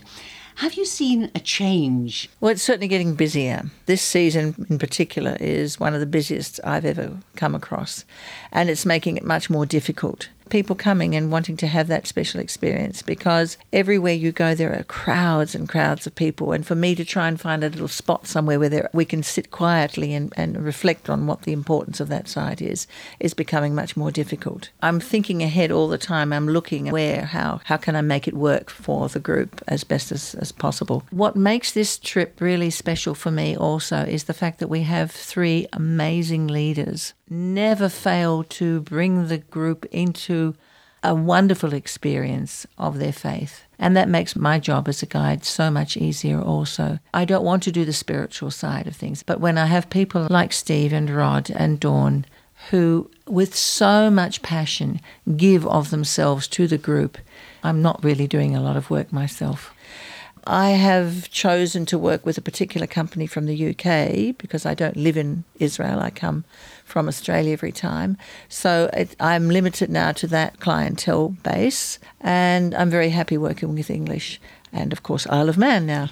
Have 0.56 0.76
you 0.76 0.86
seen 0.86 1.30
a 1.36 1.39
change? 1.41 2.30
Well, 2.39 2.54
it's 2.54 2.63
certainly 2.63 2.88
getting 2.88 3.15
busier. 3.15 3.69
This 3.88 4.02
season 4.02 4.65
in 4.69 4.80
particular 4.80 5.36
is 5.41 5.82
one 5.82 5.93
of 5.93 6.00
the 6.00 6.06
busiest 6.06 6.62
I've 6.63 6.86
ever 6.86 7.17
come 7.36 7.56
across, 7.56 8.06
and 8.54 8.69
it's 8.69 8.86
making 8.86 9.17
it 9.17 9.26
much 9.26 9.50
more 9.50 9.65
difficult 9.65 10.30
people 10.49 10.75
coming 10.75 11.15
and 11.15 11.31
wanting 11.31 11.57
to 11.57 11.67
have 11.67 11.88
that 11.88 12.07
special 12.07 12.39
experience 12.39 13.01
because 13.01 13.57
everywhere 13.73 14.13
you 14.13 14.31
go, 14.31 14.55
there 14.55 14.77
are 14.77 14.83
crowds 14.83 15.55
and 15.55 15.67
crowds 15.67 16.07
of 16.07 16.15
people. 16.15 16.51
And 16.51 16.65
for 16.65 16.75
me 16.75 16.95
to 16.95 17.05
try 17.05 17.27
and 17.27 17.39
find 17.39 17.63
a 17.63 17.69
little 17.69 17.88
spot 17.88 18.27
somewhere 18.27 18.60
where 18.60 18.69
there, 18.69 18.89
we 18.93 19.05
can 19.05 19.23
sit 19.23 19.51
quietly 19.51 20.13
and, 20.13 20.33
and 20.38 20.63
reflect 20.63 21.10
on 21.10 21.27
what 21.27 21.43
the 21.43 21.53
importance 21.53 21.99
of 21.99 22.10
that 22.10 22.27
site 22.27 22.62
is, 22.62 22.88
is 23.19 23.33
becoming 23.33 23.75
much 23.75 23.97
more 23.97 24.12
difficult. 24.12 24.69
I'm 24.81 24.99
thinking 24.99 25.43
ahead 25.43 25.71
all 25.71 25.88
the 25.88 25.97
time. 25.97 26.31
I'm 26.31 26.47
looking 26.47 26.91
where, 26.91 27.25
how, 27.25 27.62
how 27.65 27.77
can 27.77 27.95
I 27.95 28.01
make 28.01 28.27
it 28.27 28.33
work 28.33 28.69
for 28.69 29.07
the 29.10 29.19
group 29.19 29.62
as 29.67 29.83
best 29.83 30.12
as, 30.12 30.36
as 30.36 30.51
possible. 30.51 31.03
What 31.12 31.36
makes 31.36 31.71
this 31.71 31.97
trip 31.97 32.39
really 32.39 32.69
special 32.69 33.15
for 33.15 33.31
me 33.31 33.55
also 33.55 33.97
is 34.03 34.25
the 34.25 34.33
fact 34.33 34.60
that 34.60 34.69
we 34.69 34.83
have 34.83 35.12
three 35.12 35.67
amazing 35.73 36.47
leaders 36.47 37.13
never 37.30 37.90
fail 37.90 38.44
to 38.44 38.82
bring 38.82 39.28
the 39.28 39.38
group 39.38 39.86
into 39.86 40.56
a 41.04 41.13
wonderful 41.13 41.74
experience 41.74 42.66
of 42.78 43.00
their 43.00 43.13
faith. 43.13 43.63
And 43.80 43.96
that 43.96 44.10
makes 44.10 44.36
my 44.36 44.60
job 44.60 44.88
as 44.88 45.04
a 45.04 45.06
guide 45.06 45.46
so 45.46 45.70
much 45.70 45.96
easier 45.96 46.42
also. 46.42 47.00
I 47.13 47.26
don't 47.26 47.46
want 47.46 47.63
to 47.63 47.72
do 47.72 47.86
the 47.86 47.94
spiritual 47.94 48.52
side 48.52 48.88
of 48.88 48.96
things, 48.96 49.24
but 49.24 49.40
when 49.40 49.58
I 49.58 49.68
have 49.68 49.90
people 49.90 50.28
like 50.30 50.52
Steve 50.52 50.94
and 50.94 51.10
Rod 51.10 51.52
and 51.52 51.80
Dawn 51.80 52.26
who, 52.72 53.10
with 53.28 53.56
so 53.56 54.10
much 54.10 54.42
passion, 54.42 55.00
give 55.36 55.66
of 55.68 55.90
themselves 55.90 56.48
to 56.50 56.68
the 56.68 56.78
group, 56.78 57.18
I'm 57.63 57.82
not 57.82 58.04
really 58.04 58.28
doing 58.28 58.56
a 58.56 58.62
lot 58.62 58.76
of 58.76 58.90
work 58.90 59.13
myself. 59.13 59.74
I 60.46 60.72
have 60.72 61.30
chosen 61.30 61.86
to 61.88 62.00
work 62.00 62.26
with 62.26 62.38
a 62.38 62.42
particular 62.42 62.88
company 62.88 63.28
from 63.28 63.46
the 63.46 63.70
UK 63.70 64.38
because 64.38 64.66
I 64.66 64.74
don't 64.74 64.96
live 64.96 65.18
in 65.18 65.44
Israel. 65.60 66.00
I 66.00 66.10
come 66.10 66.46
from 66.88 67.08
Australia 67.08 67.52
every 67.54 67.71
time. 67.71 68.17
So 68.47 68.89
it, 68.93 69.15
I'm 69.19 69.50
limited 69.50 69.89
now 69.89 70.13
to 70.13 70.28
that 70.28 70.60
clientele 70.60 71.36
base, 71.43 72.00
and 72.21 72.73
I'm 72.73 72.89
very 72.89 73.10
happy 73.10 73.38
working 73.38 73.76
with 73.76 73.89
English 73.89 74.39
and, 74.71 74.93
of 74.93 75.04
course, 75.04 75.28
Isle 75.28 75.50
of 75.50 75.58
Man 75.58 75.86
now. 75.86 76.10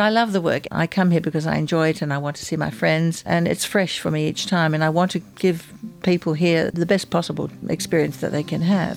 I 0.00 0.10
love 0.10 0.32
the 0.32 0.40
work. 0.40 0.66
I 0.72 0.86
come 0.86 1.10
here 1.10 1.20
because 1.20 1.46
I 1.46 1.56
enjoy 1.56 1.90
it 1.90 2.02
and 2.02 2.12
I 2.12 2.18
want 2.18 2.36
to 2.36 2.44
see 2.44 2.56
my 2.56 2.70
friends, 2.70 3.22
and 3.26 3.46
it's 3.46 3.64
fresh 3.64 3.98
for 3.98 4.10
me 4.10 4.28
each 4.28 4.46
time. 4.46 4.74
And 4.74 4.82
I 4.82 4.88
want 4.88 5.10
to 5.12 5.20
give 5.36 5.72
people 6.02 6.32
here 6.34 6.70
the 6.70 6.86
best 6.86 7.10
possible 7.10 7.50
experience 7.68 8.16
that 8.18 8.32
they 8.32 8.42
can 8.42 8.62
have. 8.62 8.96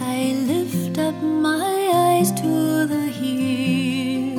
I 0.00 0.34
lift 0.46 0.98
up 0.98 1.14
my 1.22 1.90
eyes 1.94 2.32
to 2.32 2.86
the 2.86 3.08
hills, 3.20 4.38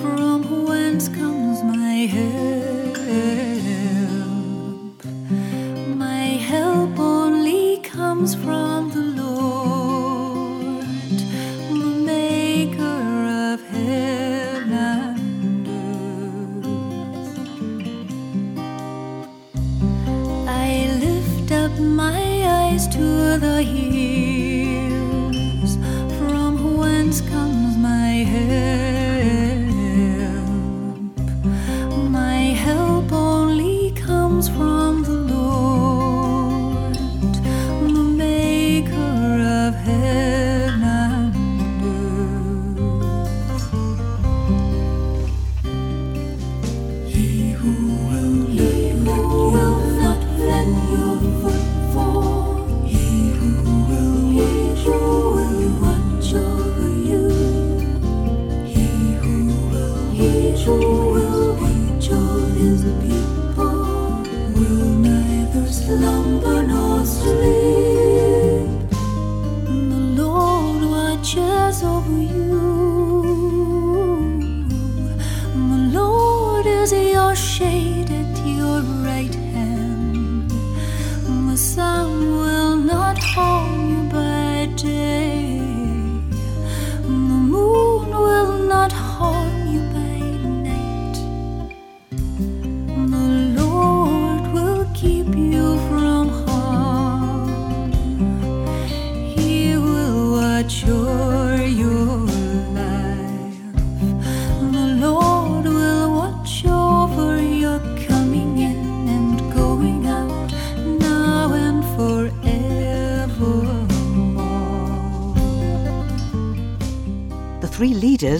from 0.00 0.66
whence 0.66 1.08
comes 1.08 1.62
my 1.62 2.06
help. 2.06 2.57
From 8.26 8.90
the 8.90 9.00
Lord, 9.22 10.84
the 11.70 11.90
Maker 12.04 13.00
of 13.52 13.60
heaven 13.68 14.72
and 14.72 15.68
earth. 15.68 16.58
I 20.48 20.88
lift 21.00 21.52
up 21.52 21.78
my 21.78 22.20
eyes 22.44 22.88
to 22.88 23.38
the 23.38 23.62
hills, 23.62 24.27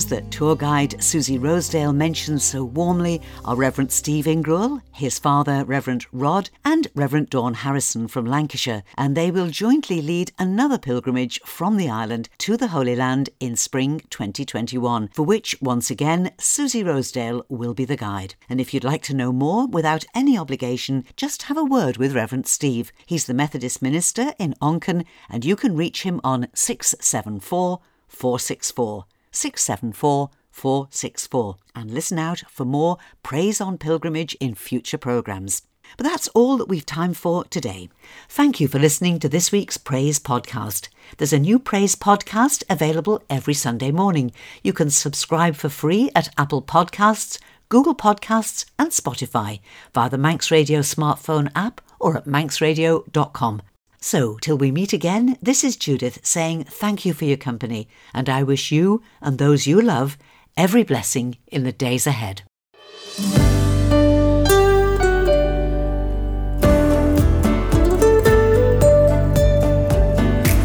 that 0.06 0.30
tour 0.30 0.54
guide 0.54 1.02
Susie 1.02 1.38
Rosedale 1.38 1.92
mentions 1.92 2.44
so 2.44 2.64
warmly 2.64 3.20
are 3.44 3.56
Reverend 3.56 3.90
Steve 3.90 4.26
Ingruel, 4.26 4.80
his 4.92 5.18
father, 5.18 5.64
Reverend 5.64 6.06
Rod, 6.12 6.50
and 6.64 6.88
Reverend 6.94 7.30
Dawn 7.30 7.54
Harrison 7.54 8.06
from 8.06 8.26
Lancashire, 8.26 8.82
and 8.96 9.16
they 9.16 9.30
will 9.30 9.48
jointly 9.48 10.00
lead 10.02 10.30
another 10.38 10.78
pilgrimage 10.78 11.40
from 11.44 11.76
the 11.76 11.88
island 11.88 12.28
to 12.38 12.56
the 12.56 12.68
Holy 12.68 12.94
Land 12.94 13.30
in 13.40 13.56
spring 13.56 14.00
2021, 14.10 15.08
for 15.08 15.22
which, 15.22 15.56
once 15.60 15.90
again, 15.90 16.32
Susie 16.38 16.84
Rosedale 16.84 17.44
will 17.48 17.74
be 17.74 17.84
the 17.84 17.96
guide. 17.96 18.34
And 18.48 18.60
if 18.60 18.74
you'd 18.74 18.84
like 18.84 19.02
to 19.04 19.14
know 19.14 19.32
more 19.32 19.66
without 19.66 20.04
any 20.14 20.36
obligation, 20.36 21.04
just 21.16 21.44
have 21.44 21.56
a 21.56 21.64
word 21.64 21.96
with 21.96 22.14
Reverend 22.14 22.46
Steve. 22.46 22.92
He's 23.06 23.26
the 23.26 23.34
Methodist 23.34 23.80
minister 23.80 24.32
in 24.38 24.54
Onchan, 24.60 25.04
and 25.28 25.44
you 25.44 25.56
can 25.56 25.76
reach 25.76 26.02
him 26.02 26.20
on 26.22 26.48
674 26.54 27.80
464. 28.08 29.06
674 29.30 30.30
464 30.50 31.56
and 31.74 31.90
listen 31.90 32.18
out 32.18 32.42
for 32.50 32.64
more 32.64 32.98
Praise 33.22 33.60
on 33.60 33.78
Pilgrimage 33.78 34.34
in 34.40 34.54
future 34.54 34.98
programmes. 34.98 35.62
But 35.96 36.04
that's 36.04 36.28
all 36.28 36.58
that 36.58 36.68
we've 36.68 36.84
time 36.84 37.14
for 37.14 37.44
today. 37.44 37.88
Thank 38.28 38.60
you 38.60 38.68
for 38.68 38.78
listening 38.78 39.18
to 39.20 39.28
this 39.28 39.50
week's 39.52 39.78
Praise 39.78 40.18
podcast. 40.18 40.88
There's 41.16 41.32
a 41.32 41.38
new 41.38 41.58
Praise 41.58 41.94
podcast 41.94 42.62
available 42.68 43.22
every 43.30 43.54
Sunday 43.54 43.90
morning. 43.90 44.32
You 44.62 44.72
can 44.72 44.90
subscribe 44.90 45.54
for 45.54 45.68
free 45.68 46.10
at 46.14 46.32
Apple 46.36 46.62
Podcasts, 46.62 47.38
Google 47.68 47.94
Podcasts, 47.94 48.66
and 48.78 48.90
Spotify 48.90 49.60
via 49.94 50.10
the 50.10 50.18
Manx 50.18 50.50
Radio 50.50 50.80
smartphone 50.80 51.50
app 51.54 51.80
or 51.98 52.16
at 52.16 52.24
manxradio.com. 52.24 53.62
So, 54.00 54.38
till 54.40 54.56
we 54.56 54.70
meet 54.70 54.92
again, 54.92 55.36
this 55.42 55.64
is 55.64 55.76
Judith 55.76 56.24
saying 56.24 56.64
thank 56.64 57.04
you 57.04 57.12
for 57.12 57.24
your 57.24 57.36
company, 57.36 57.88
and 58.14 58.28
I 58.28 58.42
wish 58.44 58.70
you 58.70 59.02
and 59.20 59.38
those 59.38 59.66
you 59.66 59.80
love 59.80 60.16
every 60.56 60.84
blessing 60.84 61.38
in 61.48 61.64
the 61.64 61.72
days 61.72 62.06
ahead. 62.06 62.42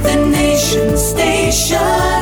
The 0.04 0.30
Nation 0.32 0.98
Station. 0.98 2.14